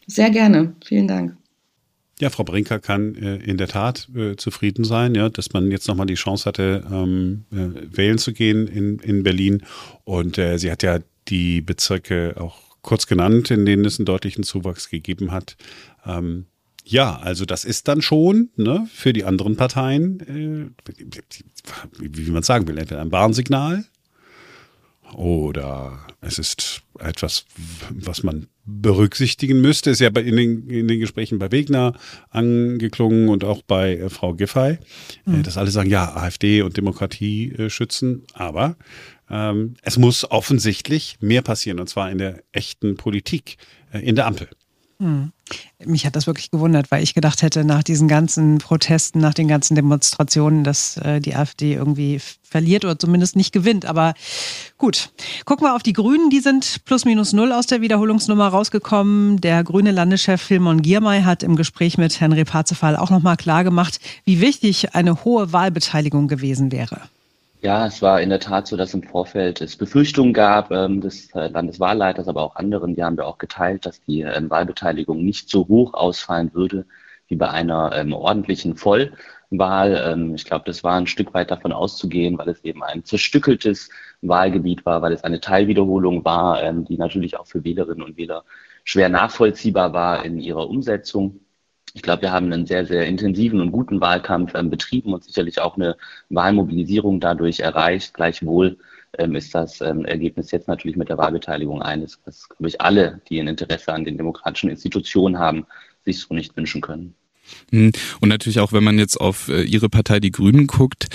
Sehr 0.08 0.30
gerne. 0.30 0.74
Vielen 0.86 1.08
Dank. 1.08 1.38
Ja, 2.20 2.30
Frau 2.30 2.44
Brinker 2.44 2.80
kann 2.80 3.16
äh, 3.16 3.38
in 3.38 3.58
der 3.58 3.68
Tat 3.68 4.08
äh, 4.16 4.36
zufrieden 4.36 4.84
sein, 4.84 5.16
ja, 5.16 5.30
dass 5.30 5.52
man 5.54 5.72
jetzt 5.72 5.88
nochmal 5.88 6.06
die 6.06 6.14
Chance 6.14 6.46
hatte, 6.46 6.84
ähm, 6.92 7.46
äh, 7.52 7.98
wählen 7.98 8.18
zu 8.18 8.34
gehen 8.34 8.68
in, 8.68 9.00
in 9.00 9.24
Berlin. 9.24 9.64
Und 10.04 10.38
äh, 10.38 10.58
sie 10.58 10.72
hat 10.72 10.84
ja 10.84 11.00
die 11.28 11.62
Bezirke 11.62 12.36
auch 12.38 12.73
kurz 12.84 13.08
genannt, 13.08 13.50
in 13.50 13.66
denen 13.66 13.86
es 13.86 13.98
einen 13.98 14.06
deutlichen 14.06 14.44
Zuwachs 14.44 14.90
gegeben 14.90 15.32
hat. 15.32 15.58
Ähm, 16.06 16.46
ja, 16.86 17.18
also 17.18 17.46
das 17.46 17.66
ist 17.66 17.88
dann 17.88 18.02
schon 18.02 18.50
ne, 18.58 18.88
für 18.94 19.14
die 19.14 19.24
anderen 19.24 19.56
Parteien, 19.56 20.74
äh, 20.88 20.94
wie, 21.98 22.30
man 22.30 22.44
sagen 22.44 22.68
will, 22.68 22.78
entweder 22.78 23.02
ein 23.02 23.12
Warnsignal 23.12 23.86
oder 25.16 26.00
es 26.22 26.40
ist 26.40 26.82
etwas, 27.00 27.46
was 27.90 28.24
man 28.24 28.48
berücksichtigen 28.66 29.62
müsste. 29.62 29.90
Ist 29.90 30.00
ja 30.00 30.10
bei, 30.10 30.22
in, 30.22 30.36
den, 30.36 30.70
in 30.70 30.88
den 30.88 31.00
Gesprächen 31.00 31.40
bei 31.40 31.52
Wegner 31.52 31.94
angeklungen 32.30 33.30
und 33.30 33.44
auch 33.44 33.62
bei 33.62 33.98
äh, 33.98 34.10
Frau 34.10 34.34
Giffey, 34.34 34.80
mhm. 35.26 35.44
dass 35.44 35.58
alle 35.58 35.72
sagen, 35.72 35.90
ja, 35.90 36.16
AfD 36.16 36.62
und 36.62 36.78
Demokratie 36.78 37.52
äh, 37.52 37.70
schützen. 37.70 38.24
Aber 38.34 38.76
ähm, 39.30 39.76
es 39.82 39.98
muss 39.98 40.30
offensichtlich 40.30 41.18
mehr 41.20 41.42
passieren, 41.42 41.80
und 41.80 41.88
zwar 41.88 42.12
in 42.12 42.18
der 42.18 42.44
echten 42.52 42.96
Politik, 42.96 43.58
äh, 43.92 44.00
in 44.00 44.16
der 44.16 44.28
Ampel. 44.28 44.48
Hm. 45.00 45.32
Mich 45.84 46.06
hat 46.06 46.16
das 46.16 46.28
wirklich 46.28 46.50
gewundert, 46.50 46.90
weil 46.90 47.04
ich 47.04 47.14
gedacht 47.14 47.42
hätte, 47.42 47.66
nach 47.66 47.84
diesen 47.84 48.08
ganzen 48.08 48.60
Protesten, 48.60 49.20
nach 49.20 49.34
den 49.34 49.50
ganzen 49.50 49.76
Demonstrationen, 49.76 50.64
dass 50.64 50.96
äh, 50.98 51.20
die 51.20 51.36
AfD 51.36 51.74
irgendwie 51.74 52.22
verliert 52.42 52.86
oder 52.86 52.98
zumindest 52.98 53.36
nicht 53.36 53.52
gewinnt. 53.52 53.86
Aber 53.86 54.14
gut. 54.78 55.12
Gucken 55.46 55.68
wir 55.68 55.76
auf 55.76 55.84
die 55.84 55.94
Grünen. 55.94 56.30
Die 56.30 56.40
sind 56.40 56.86
plus 56.86 57.04
minus 57.04 57.34
null 57.34 57.52
aus 57.52 57.68
der 57.68 57.82
Wiederholungsnummer 57.82 58.48
rausgekommen. 58.48 59.42
Der 59.42 59.64
grüne 59.64 59.92
Landeschef 59.92 60.42
Philmon 60.42 60.82
Giermay 60.82 61.24
hat 61.24 61.44
im 61.44 61.58
Gespräch 61.58 61.98
mit 61.98 62.22
Henry 62.22 62.46
Parzefal 62.46 62.96
auch 62.96 63.10
nochmal 63.10 63.36
klargemacht, 63.36 64.00
wie 64.24 64.40
wichtig 64.40 64.96
eine 64.96 65.26
hohe 65.26 65.52
Wahlbeteiligung 65.52 66.30
gewesen 66.30 66.72
wäre. 66.72 67.02
Ja, 67.64 67.86
es 67.88 68.02
war 68.02 68.20
in 68.22 68.30
der 68.30 68.42
Tat 68.42 68.68
so, 68.68 68.76
dass 68.76 68.94
im 68.94 69.04
Vorfeld 69.04 69.62
es 69.62 69.78
Befürchtungen 69.78 70.34
gab 70.34 70.70
ähm, 70.72 71.00
des 71.00 71.34
äh, 71.34 71.48
Landeswahlleiters, 71.48 72.28
aber 72.28 72.42
auch 72.42 72.58
anderen, 72.58 72.94
die 72.94 73.04
haben 73.04 73.16
wir 73.16 73.26
auch 73.26 73.38
geteilt, 73.38 73.86
dass 73.86 74.02
die 74.02 74.20
ähm, 74.22 74.50
Wahlbeteiligung 74.50 75.24
nicht 75.24 75.50
so 75.50 75.66
hoch 75.70 75.94
ausfallen 75.94 76.54
würde 76.54 76.86
wie 77.28 77.38
bei 77.38 77.50
einer 77.50 77.94
ähm, 77.96 78.12
ordentlichen 78.12 78.76
Vollwahl. 78.76 79.96
Ähm, 80.06 80.36
ich 80.36 80.44
glaube, 80.44 80.66
das 80.66 80.84
war 80.84 80.98
ein 80.98 81.08
Stück 81.08 81.34
weit 81.34 81.52
davon 81.52 81.72
auszugehen, 81.72 82.38
weil 82.38 82.50
es 82.50 82.62
eben 82.66 82.84
ein 82.84 83.06
zerstückeltes 83.06 83.90
Wahlgebiet 84.22 84.86
war, 84.86 85.02
weil 85.02 85.14
es 85.14 85.24
eine 85.24 85.40
Teilwiederholung 85.40 86.26
war, 86.26 86.62
ähm, 86.62 86.84
die 86.84 86.98
natürlich 86.98 87.38
auch 87.40 87.48
für 87.48 87.64
Wählerinnen 87.64 88.04
und 88.04 88.18
Wähler 88.18 88.44
schwer 88.84 89.08
nachvollziehbar 89.08 89.94
war 89.94 90.26
in 90.26 90.38
ihrer 90.38 90.70
Umsetzung. 90.70 91.40
Ich 91.96 92.02
glaube, 92.02 92.24
wir 92.24 92.32
haben 92.32 92.52
einen 92.52 92.66
sehr, 92.66 92.86
sehr 92.86 93.06
intensiven 93.08 93.62
und 93.62 93.72
guten 93.72 94.02
Wahlkampf 94.02 94.54
ähm, 94.56 94.70
betrieben 94.70 95.14
und 95.14 95.24
sicherlich 95.24 95.60
auch 95.62 95.76
eine 95.76 95.96
Wahlmobilisierung 96.30 97.20
dadurch 97.20 97.60
erreicht. 97.60 98.14
Gleichwohl 98.16 98.78
ähm, 99.18 99.36
ist 99.36 99.54
das 99.54 99.80
ähm, 99.82 100.06
Ergebnis 100.06 100.52
jetzt 100.52 100.68
natürlich 100.68 100.98
mit 100.98 101.10
der 101.10 101.18
Wahlbeteiligung 101.20 101.82
eines, 101.84 102.20
was, 102.26 102.50
glaube 102.50 102.68
ich, 102.68 102.82
alle, 102.82 103.22
die 103.30 103.40
ein 103.40 103.48
Interesse 103.48 103.94
an 103.94 104.06
den 104.06 104.18
demokratischen 104.18 104.72
Institutionen 104.72 105.38
haben, 105.38 105.68
sich 106.04 106.20
so 106.20 106.34
nicht 106.34 106.58
wünschen 106.58 106.82
können. 106.82 107.16
Hm. 107.72 107.92
Und 108.20 108.30
natürlich 108.30 108.60
auch, 108.60 108.74
wenn 108.74 108.84
man 108.84 109.00
jetzt 109.00 109.20
auf 109.20 109.50
äh, 109.50 109.64
Ihre 109.64 109.90
Partei, 109.90 110.20
die 110.20 110.32
Grünen, 110.32 110.68
guckt, 110.68 111.08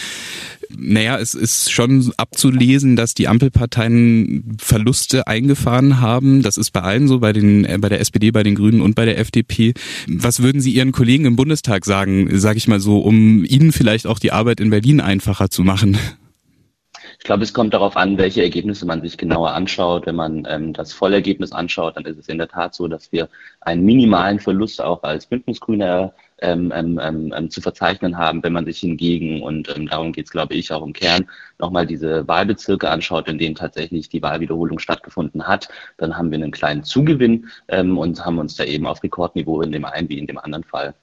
naja, 0.76 1.18
es 1.18 1.34
ist 1.34 1.72
schon 1.72 2.12
abzulesen, 2.16 2.96
dass 2.96 3.14
die 3.14 3.28
Ampelparteien 3.28 4.56
Verluste 4.58 5.26
eingefahren 5.26 6.00
haben. 6.00 6.42
Das 6.42 6.56
ist 6.56 6.72
bei 6.72 6.82
allen 6.82 7.08
so, 7.08 7.20
bei, 7.20 7.32
den, 7.32 7.64
äh, 7.64 7.78
bei 7.80 7.88
der 7.88 8.00
SPD, 8.00 8.30
bei 8.30 8.42
den 8.42 8.54
Grünen 8.54 8.80
und 8.80 8.94
bei 8.94 9.04
der 9.04 9.18
FDP. 9.18 9.74
Was 10.06 10.42
würden 10.42 10.60
Sie 10.60 10.72
Ihren 10.72 10.92
Kollegen 10.92 11.24
im 11.24 11.36
Bundestag 11.36 11.84
sagen, 11.84 12.38
sage 12.38 12.58
ich 12.58 12.68
mal 12.68 12.80
so, 12.80 12.98
um 12.98 13.44
Ihnen 13.44 13.72
vielleicht 13.72 14.06
auch 14.06 14.18
die 14.18 14.32
Arbeit 14.32 14.60
in 14.60 14.70
Berlin 14.70 15.00
einfacher 15.00 15.50
zu 15.50 15.64
machen? 15.64 15.96
Ich 17.28 17.30
glaube, 17.30 17.44
es 17.44 17.52
kommt 17.52 17.74
darauf 17.74 17.94
an, 17.98 18.16
welche 18.16 18.42
Ergebnisse 18.42 18.86
man 18.86 19.02
sich 19.02 19.18
genauer 19.18 19.52
anschaut. 19.52 20.06
Wenn 20.06 20.16
man 20.16 20.46
ähm, 20.48 20.72
das 20.72 20.94
Vollergebnis 20.94 21.52
anschaut, 21.52 21.98
dann 21.98 22.06
ist 22.06 22.16
es 22.16 22.26
in 22.26 22.38
der 22.38 22.48
Tat 22.48 22.74
so, 22.74 22.88
dass 22.88 23.12
wir 23.12 23.28
einen 23.60 23.84
minimalen 23.84 24.38
Verlust 24.38 24.80
auch 24.80 25.02
als 25.02 25.26
Bündnisgrüne 25.26 26.14
ähm, 26.40 26.72
ähm, 26.74 26.98
ähm, 27.02 27.34
ähm 27.36 27.50
zu 27.50 27.60
verzeichnen 27.60 28.16
haben. 28.16 28.42
Wenn 28.42 28.54
man 28.54 28.64
sich 28.64 28.78
hingegen, 28.78 29.42
und 29.42 29.68
ähm, 29.76 29.88
darum 29.88 30.12
geht 30.12 30.24
es, 30.24 30.30
glaube 30.30 30.54
ich, 30.54 30.72
auch 30.72 30.82
im 30.82 30.94
Kern, 30.94 31.28
nochmal 31.58 31.86
diese 31.86 32.26
Wahlbezirke 32.26 32.88
anschaut, 32.88 33.28
in 33.28 33.36
denen 33.36 33.56
tatsächlich 33.56 34.08
die 34.08 34.22
Wahlwiederholung 34.22 34.78
stattgefunden 34.78 35.46
hat, 35.46 35.68
dann 35.98 36.16
haben 36.16 36.30
wir 36.30 36.36
einen 36.36 36.50
kleinen 36.50 36.82
Zugewinn 36.82 37.46
und 37.66 38.24
haben 38.24 38.38
uns 38.38 38.56
da 38.56 38.64
eben 38.64 38.86
auf 38.86 39.02
Rekordniveau 39.02 39.60
in 39.60 39.72
dem 39.72 39.84
einen 39.84 40.08
wie 40.08 40.18
in 40.18 40.26
dem 40.26 40.38
anderen 40.38 40.64
Fall 40.64 40.94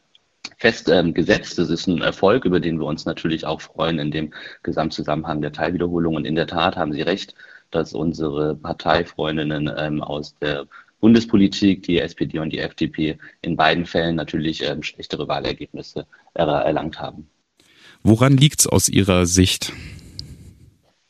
fest 0.57 0.89
ähm. 0.89 1.13
Das 1.55 1.69
ist 1.69 1.87
ein 1.87 2.01
Erfolg, 2.01 2.45
über 2.45 2.59
den 2.59 2.79
wir 2.79 2.85
uns 2.85 3.05
natürlich 3.05 3.45
auch 3.45 3.61
freuen 3.61 3.99
in 3.99 4.11
dem 4.11 4.33
Gesamtzusammenhang 4.63 5.41
der 5.41 5.51
Teilwiederholung. 5.51 6.15
Und 6.15 6.25
in 6.25 6.35
der 6.35 6.47
Tat 6.47 6.75
haben 6.75 6.93
Sie 6.93 7.01
recht, 7.01 7.35
dass 7.71 7.93
unsere 7.93 8.55
Parteifreundinnen 8.55 9.71
ähm, 9.77 10.01
aus 10.01 10.35
der 10.39 10.67
Bundespolitik, 10.99 11.83
die 11.83 11.99
SPD 11.99 12.39
und 12.39 12.51
die 12.51 12.59
FDP, 12.59 13.17
in 13.41 13.55
beiden 13.55 13.85
Fällen 13.85 14.15
natürlich 14.15 14.63
ähm, 14.63 14.81
schlechtere 14.81 15.27
Wahlergebnisse 15.27 16.07
er 16.33 16.47
erlangt 16.47 16.99
haben. 16.99 17.29
Woran 18.03 18.37
liegt 18.37 18.61
es 18.61 18.67
aus 18.67 18.89
Ihrer 18.89 19.25
Sicht? 19.25 19.73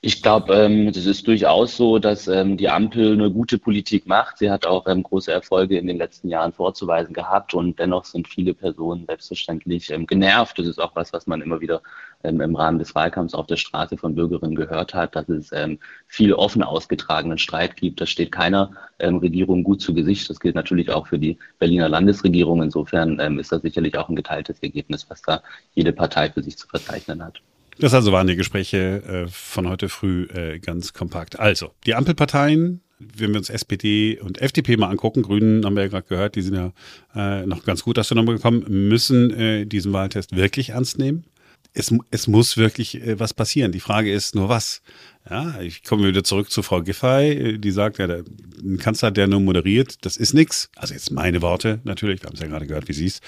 Ich 0.08 0.22
glaube, 0.22 0.54
ähm, 0.54 0.92
das 0.92 1.08
ist 1.08 1.26
durchaus 1.26 1.78
so, 1.78 1.98
dass 1.98 2.28
ähm, 2.28 2.58
die 2.58 2.70
Ampel 2.70 3.14
eine 3.14 3.32
gute 3.32 3.58
Politik 3.58 4.06
macht. 4.06 4.38
Sie 4.38 4.52
hat 4.52 4.68
auch 4.68 4.86
ähm, 4.86 5.02
große 5.02 5.32
Erfolge 5.32 5.80
in 5.80 5.88
den 5.88 5.98
letzten 5.98 6.30
Jahren 6.30 6.54
vorzuweisen 6.54 7.12
gehabt 7.12 7.56
und 7.56 7.80
dennoch 7.80 8.06
sind 8.06 8.28
viele 8.28 8.54
Personen 8.54 9.08
selbstverständlich 9.08 9.90
ähm, 9.90 10.06
genervt. 10.06 10.60
Das 10.60 10.68
ist 10.68 10.80
auch 10.80 10.96
was, 10.96 11.12
was 11.12 11.26
man 11.26 11.42
immer 11.42 11.60
wieder 11.60 11.82
ähm, 12.24 12.40
im 12.40 12.56
Rahmen 12.56 12.78
des 12.78 12.94
Wahlkampfs 12.94 13.34
auf 13.34 13.48
der 13.48 13.56
Straße 13.56 13.98
von 13.98 14.14
Bürgerinnen 14.14 14.54
gehört 14.54 14.94
hat, 14.94 15.16
dass 15.16 15.28
es 15.28 15.52
ähm, 15.52 15.80
viel 16.06 16.34
offen 16.36 16.62
ausgetragenen 16.62 17.40
Streit 17.40 17.76
gibt. 17.76 18.00
Das 18.00 18.12
steht 18.12 18.32
keiner 18.32 18.74
ähm, 19.00 19.18
Regierung 19.18 19.64
gut 19.64 19.82
zu 19.82 19.96
Gesicht. 19.96 20.30
Das 20.30 20.40
gilt 20.40 20.54
natürlich 20.54 20.92
auch 20.92 21.08
für 21.08 21.18
die 21.18 21.40
Berliner 21.58 21.90
Landesregierung. 21.90 22.62
Insofern 22.62 23.20
ähm, 23.20 23.40
ist 23.40 23.52
das 23.52 23.64
sicherlich 23.64 23.98
auch 23.98 24.08
ein 24.08 24.16
geteiltes 24.16 24.60
Ergebnis, 24.60 25.10
was 25.10 25.24
da 25.24 25.42
jede 25.74 25.94
Partei 25.94 26.30
für 26.30 26.44
sich 26.44 26.60
zu 26.60 26.68
verzeichnen 26.68 27.24
hat. 27.26 27.42
Das 27.80 27.94
also 27.94 28.12
waren 28.12 28.28
die 28.28 28.36
Gespräche 28.36 29.04
äh, 29.04 29.28
von 29.28 29.68
heute 29.68 29.90
früh 29.90 30.24
äh, 30.34 30.60
ganz 30.60 30.94
kompakt. 30.94 31.40
Also, 31.40 31.72
die 31.86 31.96
Ampelparteien, 31.96 32.82
wenn 33.00 33.32
wir 33.32 33.38
uns 33.38 33.50
SPD 33.50 34.20
und 34.20 34.42
FDP 34.42 34.78
mal 34.78 34.90
angucken, 34.90 35.24
Grünen 35.24 35.66
haben 35.66 35.76
wir 35.76 35.84
ja 35.84 35.90
gerade 35.90 36.08
gehört, 36.08 36.36
die 36.36 36.42
sind 36.42 36.56
ja 36.56 36.72
äh, 37.16 37.46
noch 37.46 37.66
ganz 37.66 37.84
gut 37.84 38.00
aus 38.00 38.08
der 38.08 38.16
Nummer 38.16 38.34
gekommen, 38.34 38.64
müssen 38.68 39.32
äh, 39.32 39.66
diesen 39.66 39.92
Wahltest 39.92 40.36
wirklich 40.36 40.70
ernst 40.70 40.98
nehmen. 40.98 41.26
Es, 41.74 41.94
es 42.12 42.28
muss 42.28 42.56
wirklich 42.56 43.02
äh, 43.02 43.20
was 43.20 43.34
passieren. 43.34 43.74
Die 43.74 43.82
Frage 43.82 44.12
ist 44.12 44.36
nur 44.36 44.48
was. 44.48 44.82
Ja, 45.28 45.60
ich 45.60 45.84
komme 45.84 46.08
wieder 46.08 46.24
zurück 46.24 46.52
zu 46.52 46.62
Frau 46.62 46.84
Giffey, 46.84 47.58
die 47.58 47.72
sagt, 47.72 47.98
ja, 47.98 48.08
ein 48.08 48.78
Kanzler, 48.78 49.10
der 49.10 49.26
nur 49.28 49.40
moderiert, 49.40 50.06
das 50.06 50.18
ist 50.18 50.34
nix. 50.34 50.70
Also 50.76 50.94
jetzt 50.94 51.12
meine 51.12 51.42
Worte 51.42 51.80
natürlich, 51.84 52.22
wir 52.22 52.28
haben 52.28 52.36
es 52.36 52.42
ja 52.42 52.48
gerade 52.48 52.68
gehört, 52.68 52.88
wie 52.88 52.94
sie 52.94 53.08
es 53.08 53.22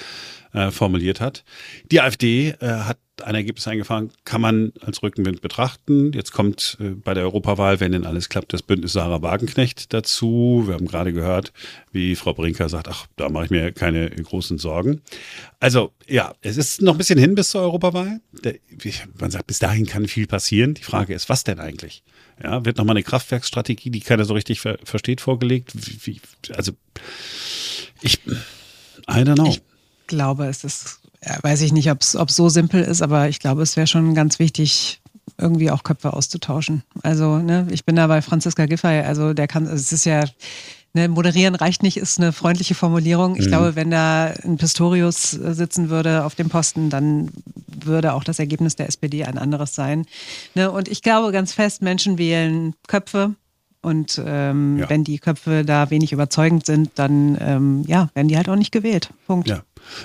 äh, 0.53 0.71
formuliert 0.71 1.21
hat. 1.21 1.43
Die 1.91 2.01
AfD 2.01 2.55
äh, 2.59 2.67
hat 2.67 2.99
ein 3.23 3.35
Ergebnis 3.35 3.67
eingefahren, 3.67 4.11
kann 4.25 4.41
man 4.41 4.73
als 4.81 5.01
Rückenwind 5.01 5.41
betrachten. 5.41 6.13
Jetzt 6.13 6.31
kommt 6.31 6.77
äh, 6.79 6.89
bei 6.89 7.13
der 7.13 7.23
Europawahl, 7.23 7.79
wenn 7.79 7.91
denn 7.91 8.05
alles 8.05 8.29
klappt, 8.29 8.53
das 8.53 8.61
Bündnis 8.61 8.93
Sarah 8.93 9.21
Wagenknecht 9.21 9.93
dazu. 9.93 10.63
Wir 10.67 10.75
haben 10.75 10.87
gerade 10.87 11.13
gehört, 11.13 11.51
wie 11.91 12.15
Frau 12.15 12.33
Brinker 12.33 12.69
sagt, 12.69 12.87
ach, 12.87 13.07
da 13.15 13.29
mache 13.29 13.45
ich 13.45 13.51
mir 13.51 13.71
keine 13.71 14.09
großen 14.09 14.57
Sorgen. 14.57 15.01
Also 15.59 15.93
ja, 16.07 16.33
es 16.41 16.57
ist 16.57 16.81
noch 16.81 16.93
ein 16.93 16.97
bisschen 16.97 17.19
hin 17.19 17.35
bis 17.35 17.49
zur 17.49 17.61
Europawahl. 17.61 18.21
Der, 18.43 18.55
man 19.19 19.31
sagt, 19.31 19.47
bis 19.47 19.59
dahin 19.59 19.85
kann 19.85 20.07
viel 20.07 20.27
passieren. 20.27 20.75
Die 20.75 20.83
Frage 20.83 21.13
ist, 21.13 21.27
was 21.27 21.43
denn 21.43 21.59
eigentlich? 21.59 21.86
Eigentlich? 21.87 22.03
Ja, 22.43 22.65
wird 22.65 22.77
nochmal 22.77 22.95
eine 22.95 23.03
Kraftwerksstrategie, 23.03 23.89
die 23.89 24.01
keiner 24.01 24.25
so 24.25 24.33
richtig 24.33 24.59
ver 24.61 24.77
versteht, 24.83 25.21
vorgelegt? 25.21 25.73
Wie, 25.73 25.99
wie, 26.05 26.21
also, 26.53 26.73
ich, 28.01 28.19
I 28.27 29.23
don't 29.23 29.35
know. 29.35 29.49
Ich 29.49 29.61
glaube, 30.07 30.45
es 30.45 30.63
ist, 30.63 30.99
weiß 31.41 31.61
ich 31.61 31.73
nicht, 31.73 31.89
ob 31.89 32.01
es 32.01 32.11
so 32.11 32.49
simpel 32.49 32.83
ist, 32.83 33.01
aber 33.01 33.29
ich 33.29 33.39
glaube, 33.39 33.63
es 33.63 33.75
wäre 33.75 33.87
schon 33.87 34.13
ganz 34.13 34.39
wichtig, 34.39 35.01
irgendwie 35.37 35.71
auch 35.71 35.83
Köpfe 35.83 36.13
auszutauschen. 36.13 36.83
Also, 37.03 37.37
ne, 37.39 37.67
ich 37.71 37.85
bin 37.85 37.95
da 37.95 38.07
bei 38.07 38.21
Franziska 38.21 38.65
Giffey, 38.65 39.01
also 39.01 39.33
der 39.33 39.47
kann, 39.47 39.65
es 39.65 39.91
ist 39.91 40.05
ja, 40.05 40.23
ne, 40.97 41.07
moderieren 41.07 41.55
reicht 41.55 41.83
nicht, 41.83 41.97
ist 41.97 42.19
eine 42.19 42.33
freundliche 42.33 42.75
Formulierung. 42.75 43.35
Ich 43.35 43.45
mhm. 43.45 43.49
glaube, 43.49 43.75
wenn 43.75 43.91
da 43.91 44.33
ein 44.43 44.57
Pistorius 44.57 45.31
sitzen 45.31 45.89
würde 45.89 46.25
auf 46.25 46.35
dem 46.35 46.49
Posten, 46.49 46.89
dann 46.89 47.29
würde 47.67 48.13
auch 48.13 48.23
das 48.23 48.39
Ergebnis 48.39 48.75
der 48.75 48.87
SPD 48.87 49.23
ein 49.23 49.37
anderes 49.37 49.75
sein. 49.75 50.05
Ne, 50.55 50.71
und 50.71 50.87
ich 50.87 51.01
glaube 51.01 51.31
ganz 51.31 51.53
fest, 51.53 51.81
Menschen 51.81 52.17
wählen 52.17 52.73
Köpfe. 52.87 53.35
Und 53.81 54.21
ähm, 54.25 54.79
ja. 54.79 54.89
wenn 54.89 55.03
die 55.03 55.19
Köpfe 55.19 55.63
da 55.63 55.89
wenig 55.91 56.11
überzeugend 56.11 56.65
sind, 56.65 56.89
dann 56.95 57.37
ähm, 57.39 57.83
ja, 57.87 58.09
werden 58.15 58.27
die 58.27 58.35
halt 58.35 58.49
auch 58.49 58.55
nicht 58.55 58.71
gewählt. 58.71 59.11
Punkt. 59.27 59.47
Ja. 59.47 59.61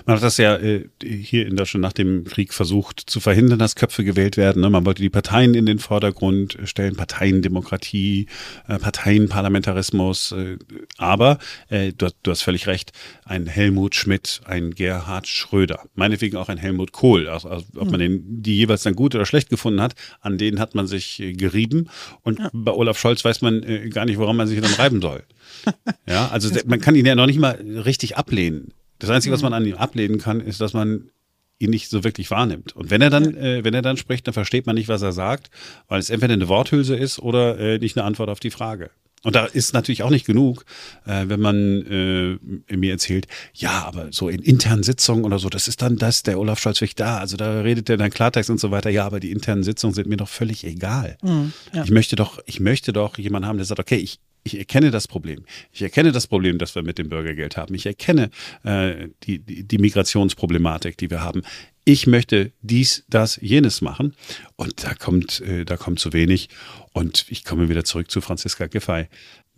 Man 0.06 0.16
hat 0.16 0.22
das 0.22 0.36
ja 0.36 0.56
äh, 0.56 0.88
hier 1.02 1.46
in 1.46 1.56
Deutschland 1.56 1.82
nach 1.82 1.92
dem 1.92 2.24
Krieg 2.24 2.52
versucht 2.52 3.00
zu 3.00 3.20
verhindern, 3.20 3.58
dass 3.58 3.74
Köpfe 3.74 4.04
gewählt 4.04 4.36
werden. 4.36 4.62
Ne? 4.62 4.70
Man 4.70 4.84
wollte 4.84 5.02
die 5.02 5.10
Parteien 5.10 5.54
in 5.54 5.66
den 5.66 5.78
Vordergrund 5.78 6.58
stellen, 6.64 6.96
Parteiendemokratie, 6.96 8.26
äh, 8.68 8.78
Parteienparlamentarismus. 8.78 10.32
Äh, 10.32 10.58
aber 10.98 11.38
äh, 11.68 11.92
du, 11.92 12.08
du, 12.22 12.30
hast 12.30 12.42
völlig 12.42 12.66
recht, 12.66 12.92
ein 13.24 13.46
Helmut 13.46 13.94
Schmidt, 13.94 14.40
ein 14.44 14.72
Gerhard 14.72 15.26
Schröder, 15.26 15.84
meinetwegen 15.94 16.36
auch 16.36 16.48
ein 16.48 16.58
Helmut 16.58 16.92
Kohl, 16.92 17.28
also, 17.28 17.48
also, 17.48 17.66
ob 17.76 17.90
man 17.90 18.00
den 18.00 18.42
die 18.42 18.56
jeweils 18.56 18.82
dann 18.82 18.94
gut 18.94 19.14
oder 19.14 19.26
schlecht 19.26 19.50
gefunden 19.50 19.80
hat, 19.80 19.94
an 20.20 20.38
denen 20.38 20.58
hat 20.58 20.74
man 20.74 20.86
sich 20.86 21.20
äh, 21.20 21.32
gerieben. 21.32 21.88
Und 22.22 22.38
ja. 22.38 22.50
bei 22.52 22.72
Olaf 22.72 22.98
Scholz 22.98 23.24
weiß 23.24 23.42
man 23.42 23.62
äh, 23.62 23.88
gar 23.88 24.04
nicht, 24.04 24.18
woran 24.18 24.36
man 24.36 24.46
sich 24.46 24.60
dann 24.60 24.74
reiben 24.74 25.00
soll. 25.00 25.22
Ja, 26.08 26.28
also 26.28 26.50
man 26.66 26.80
kann 26.80 26.94
ihn 26.94 27.06
ja 27.06 27.14
noch 27.14 27.26
nicht 27.26 27.38
mal 27.38 27.52
richtig 27.52 28.16
ablehnen. 28.16 28.72
Das 29.02 29.10
Einzige, 29.10 29.32
was 29.34 29.42
mhm. 29.42 29.46
man 29.46 29.54
an 29.54 29.66
ihm 29.66 29.74
ablehnen 29.74 30.18
kann, 30.18 30.40
ist, 30.40 30.60
dass 30.60 30.74
man 30.74 31.10
ihn 31.58 31.70
nicht 31.70 31.90
so 31.90 32.04
wirklich 32.04 32.30
wahrnimmt. 32.30 32.76
Und 32.76 32.90
wenn 32.90 33.02
er 33.02 33.10
dann, 33.10 33.36
äh, 33.36 33.64
wenn 33.64 33.74
er 33.74 33.82
dann 33.82 33.96
spricht, 33.96 34.28
dann 34.28 34.32
versteht 34.32 34.64
man 34.64 34.76
nicht, 34.76 34.88
was 34.88 35.02
er 35.02 35.10
sagt, 35.10 35.50
weil 35.88 35.98
es 35.98 36.08
entweder 36.08 36.34
eine 36.34 36.48
Worthülse 36.48 36.94
ist 36.94 37.18
oder 37.18 37.58
äh, 37.58 37.78
nicht 37.78 37.96
eine 37.96 38.04
Antwort 38.04 38.30
auf 38.30 38.38
die 38.38 38.50
Frage. 38.50 38.90
Und 39.24 39.34
da 39.34 39.46
ist 39.46 39.74
natürlich 39.74 40.04
auch 40.04 40.10
nicht 40.10 40.24
genug, 40.24 40.64
äh, 41.04 41.24
wenn 41.26 41.40
man 41.40 42.38
äh, 42.68 42.76
mir 42.76 42.92
erzählt, 42.92 43.26
ja, 43.54 43.84
aber 43.84 44.08
so 44.12 44.28
in 44.28 44.40
internen 44.40 44.84
Sitzungen 44.84 45.24
oder 45.24 45.40
so, 45.40 45.48
das 45.48 45.66
ist 45.66 45.82
dann 45.82 45.96
das, 45.96 46.22
der 46.22 46.38
Olaf 46.38 46.60
Scholz 46.60 46.80
wirklich 46.80 46.94
da, 46.94 47.18
also 47.18 47.36
da 47.36 47.60
redet 47.60 47.90
er 47.90 47.96
dann 47.96 48.10
Klartext 48.10 48.50
und 48.50 48.60
so 48.60 48.70
weiter. 48.70 48.90
Ja, 48.90 49.04
aber 49.04 49.18
die 49.18 49.32
internen 49.32 49.64
Sitzungen 49.64 49.94
sind 49.94 50.08
mir 50.08 50.16
doch 50.16 50.28
völlig 50.28 50.64
egal. 50.64 51.18
Mhm, 51.22 51.52
ja. 51.72 51.82
Ich 51.82 51.90
möchte 51.90 52.14
doch, 52.14 52.40
ich 52.46 52.60
möchte 52.60 52.92
doch 52.92 53.18
jemanden 53.18 53.48
haben, 53.48 53.58
der 53.58 53.66
sagt, 53.66 53.80
okay, 53.80 53.96
ich, 53.96 54.20
ich 54.44 54.58
erkenne 54.58 54.90
das 54.90 55.06
Problem. 55.06 55.44
Ich 55.72 55.82
erkenne 55.82 56.12
das 56.12 56.26
Problem, 56.26 56.58
das 56.58 56.74
wir 56.74 56.82
mit 56.82 56.98
dem 56.98 57.08
Bürgergeld 57.08 57.56
haben. 57.56 57.74
Ich 57.74 57.86
erkenne 57.86 58.30
äh, 58.64 59.08
die, 59.22 59.38
die, 59.38 59.64
die 59.64 59.78
Migrationsproblematik, 59.78 60.96
die 60.98 61.10
wir 61.10 61.22
haben. 61.22 61.42
Ich 61.84 62.06
möchte 62.06 62.52
dies, 62.60 63.04
das, 63.08 63.38
jenes 63.40 63.80
machen. 63.80 64.14
Und 64.56 64.84
da 64.84 64.94
kommt, 64.94 65.40
äh, 65.42 65.64
da 65.64 65.76
kommt 65.76 66.00
zu 66.00 66.12
wenig. 66.12 66.48
Und 66.92 67.26
ich 67.28 67.44
komme 67.44 67.68
wieder 67.68 67.84
zurück 67.84 68.10
zu 68.10 68.20
Franziska 68.20 68.66
Giffey. 68.66 69.06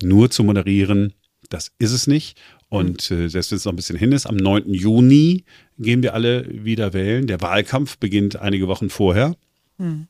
Nur 0.02 0.30
zu 0.30 0.44
moderieren, 0.44 1.14
das 1.48 1.72
ist 1.78 1.92
es 1.92 2.06
nicht. 2.06 2.38
Und 2.68 3.10
äh, 3.10 3.28
selbst 3.28 3.52
wenn 3.52 3.56
es 3.56 3.64
noch 3.64 3.72
ein 3.72 3.76
bisschen 3.76 3.98
hin 3.98 4.12
ist, 4.12 4.26
am 4.26 4.36
9. 4.36 4.72
Juni 4.72 5.44
gehen 5.78 6.02
wir 6.02 6.14
alle 6.14 6.46
wieder 6.64 6.92
wählen. 6.92 7.26
Der 7.26 7.40
Wahlkampf 7.40 7.98
beginnt 7.98 8.36
einige 8.36 8.68
Wochen 8.68 8.90
vorher. 8.90 9.36
Mhm. 9.78 10.08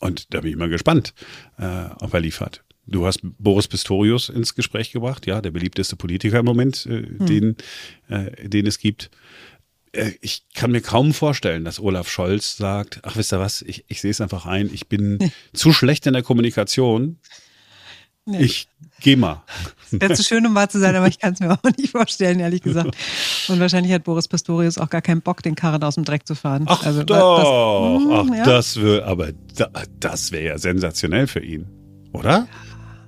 Und 0.00 0.34
da 0.34 0.40
bin 0.40 0.50
ich 0.50 0.56
mal 0.56 0.68
gespannt, 0.68 1.14
äh, 1.58 1.90
ob 2.00 2.12
er 2.12 2.20
liefert. 2.20 2.64
Du 2.86 3.06
hast 3.06 3.20
Boris 3.22 3.66
Pistorius 3.66 4.28
ins 4.28 4.54
Gespräch 4.54 4.92
gebracht, 4.92 5.26
ja, 5.26 5.40
der 5.40 5.50
beliebteste 5.50 5.96
Politiker 5.96 6.38
im 6.38 6.44
Moment, 6.44 6.86
äh, 6.86 7.02
hm. 7.02 7.26
den, 7.26 7.56
äh, 8.08 8.48
den 8.48 8.66
es 8.66 8.78
gibt. 8.78 9.10
Äh, 9.92 10.12
ich 10.20 10.44
kann 10.54 10.70
mir 10.70 10.80
kaum 10.80 11.12
vorstellen, 11.12 11.64
dass 11.64 11.80
Olaf 11.80 12.08
Scholz 12.08 12.56
sagt, 12.56 13.00
ach 13.02 13.16
wisst 13.16 13.32
ihr 13.32 13.40
was, 13.40 13.62
ich, 13.62 13.84
ich 13.88 14.00
sehe 14.00 14.10
es 14.10 14.20
einfach 14.20 14.46
ein, 14.46 14.72
ich 14.72 14.88
bin 14.88 15.18
zu 15.52 15.72
schlecht 15.72 16.06
in 16.06 16.12
der 16.12 16.22
Kommunikation. 16.22 17.18
Nee. 18.28 18.42
Ich 18.42 18.68
gehe 19.00 19.16
mal. 19.16 19.44
Wäre 19.92 20.14
zu 20.14 20.24
schön, 20.24 20.44
um 20.46 20.54
wahr 20.56 20.68
zu 20.68 20.80
sein, 20.80 20.96
aber 20.96 21.06
ich 21.06 21.20
kann 21.20 21.34
es 21.34 21.40
mir 21.40 21.52
auch 21.52 21.62
nicht 21.76 21.90
vorstellen, 21.90 22.40
ehrlich 22.40 22.60
gesagt. 22.60 22.96
Und 23.48 23.60
wahrscheinlich 23.60 23.92
hat 23.92 24.02
Boris 24.02 24.26
Pistorius 24.26 24.78
auch 24.78 24.90
gar 24.90 25.02
keinen 25.02 25.22
Bock, 25.22 25.42
den 25.42 25.54
Karren 25.54 25.82
aus 25.84 25.94
dem 25.94 26.04
Dreck 26.04 26.26
zu 26.26 26.34
fahren. 26.34 26.64
Ach 26.66 26.84
also, 26.84 27.04
doch, 27.04 27.38
das, 27.38 28.04
mh, 28.04 28.14
ach, 28.14 28.36
ja. 28.36 28.44
das 28.44 28.76
will, 28.76 29.02
aber 29.02 29.30
da, 29.54 29.70
das 30.00 30.32
wäre 30.32 30.44
ja 30.44 30.58
sensationell 30.58 31.28
für 31.28 31.40
ihn, 31.40 31.66
oder? 32.12 32.48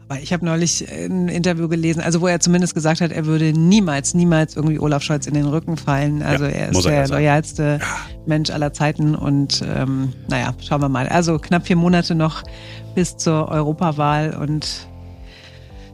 Weil 0.08 0.22
ich 0.22 0.32
habe 0.32 0.44
neulich 0.44 0.90
ein 0.90 1.28
Interview 1.28 1.68
gelesen, 1.68 2.00
also 2.00 2.22
wo 2.22 2.26
er 2.28 2.40
zumindest 2.40 2.74
gesagt 2.74 3.02
hat, 3.02 3.12
er 3.12 3.26
würde 3.26 3.52
niemals, 3.52 4.14
niemals 4.14 4.56
irgendwie 4.56 4.78
Olaf 4.80 5.02
Scholz 5.02 5.26
in 5.26 5.34
den 5.34 5.44
Rücken 5.44 5.76
fallen. 5.76 6.22
Also 6.22 6.44
ja, 6.44 6.50
er 6.50 6.70
ist 6.70 6.84
der 6.84 6.92
ja 6.92 7.06
loyalste. 7.06 7.78
Mensch 8.26 8.50
aller 8.50 8.72
Zeiten 8.72 9.14
und 9.14 9.62
ähm, 9.66 10.12
naja, 10.28 10.54
schauen 10.66 10.80
wir 10.80 10.88
mal. 10.88 11.08
Also 11.08 11.38
knapp 11.38 11.66
vier 11.66 11.76
Monate 11.76 12.14
noch 12.14 12.42
bis 12.94 13.16
zur 13.16 13.48
Europawahl 13.48 14.34
und 14.34 14.88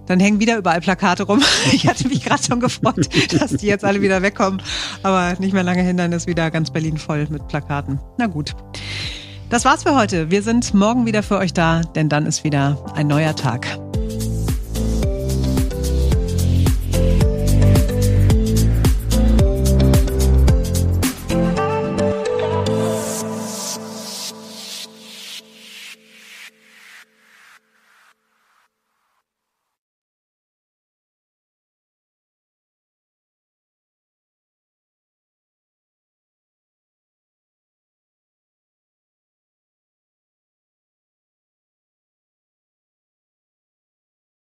dann 0.06 0.20
hängen 0.20 0.38
wieder 0.38 0.58
überall 0.58 0.80
Plakate 0.80 1.24
rum. 1.24 1.42
Ich 1.72 1.86
hatte 1.88 2.06
mich 2.08 2.24
gerade 2.24 2.42
schon 2.42 2.60
gefreut, 2.60 3.08
dass 3.32 3.52
die 3.52 3.66
jetzt 3.66 3.84
alle 3.84 4.00
wieder 4.00 4.22
wegkommen. 4.22 4.62
Aber 5.02 5.34
nicht 5.38 5.54
mehr 5.54 5.62
lange 5.62 5.82
hin, 5.82 5.96
dann 5.96 6.12
ist 6.12 6.26
wieder 6.26 6.50
ganz 6.50 6.70
Berlin 6.70 6.98
voll 6.98 7.26
mit 7.30 7.48
Plakaten. 7.48 7.98
Na 8.18 8.26
gut. 8.26 8.54
Das 9.50 9.64
war's 9.64 9.82
für 9.82 9.94
heute. 9.94 10.30
Wir 10.30 10.42
sind 10.42 10.72
morgen 10.74 11.06
wieder 11.06 11.22
für 11.22 11.38
euch 11.38 11.52
da, 11.52 11.82
denn 11.94 12.08
dann 12.08 12.26
ist 12.26 12.44
wieder 12.44 12.84
ein 12.94 13.06
neuer 13.06 13.34
Tag. 13.34 13.83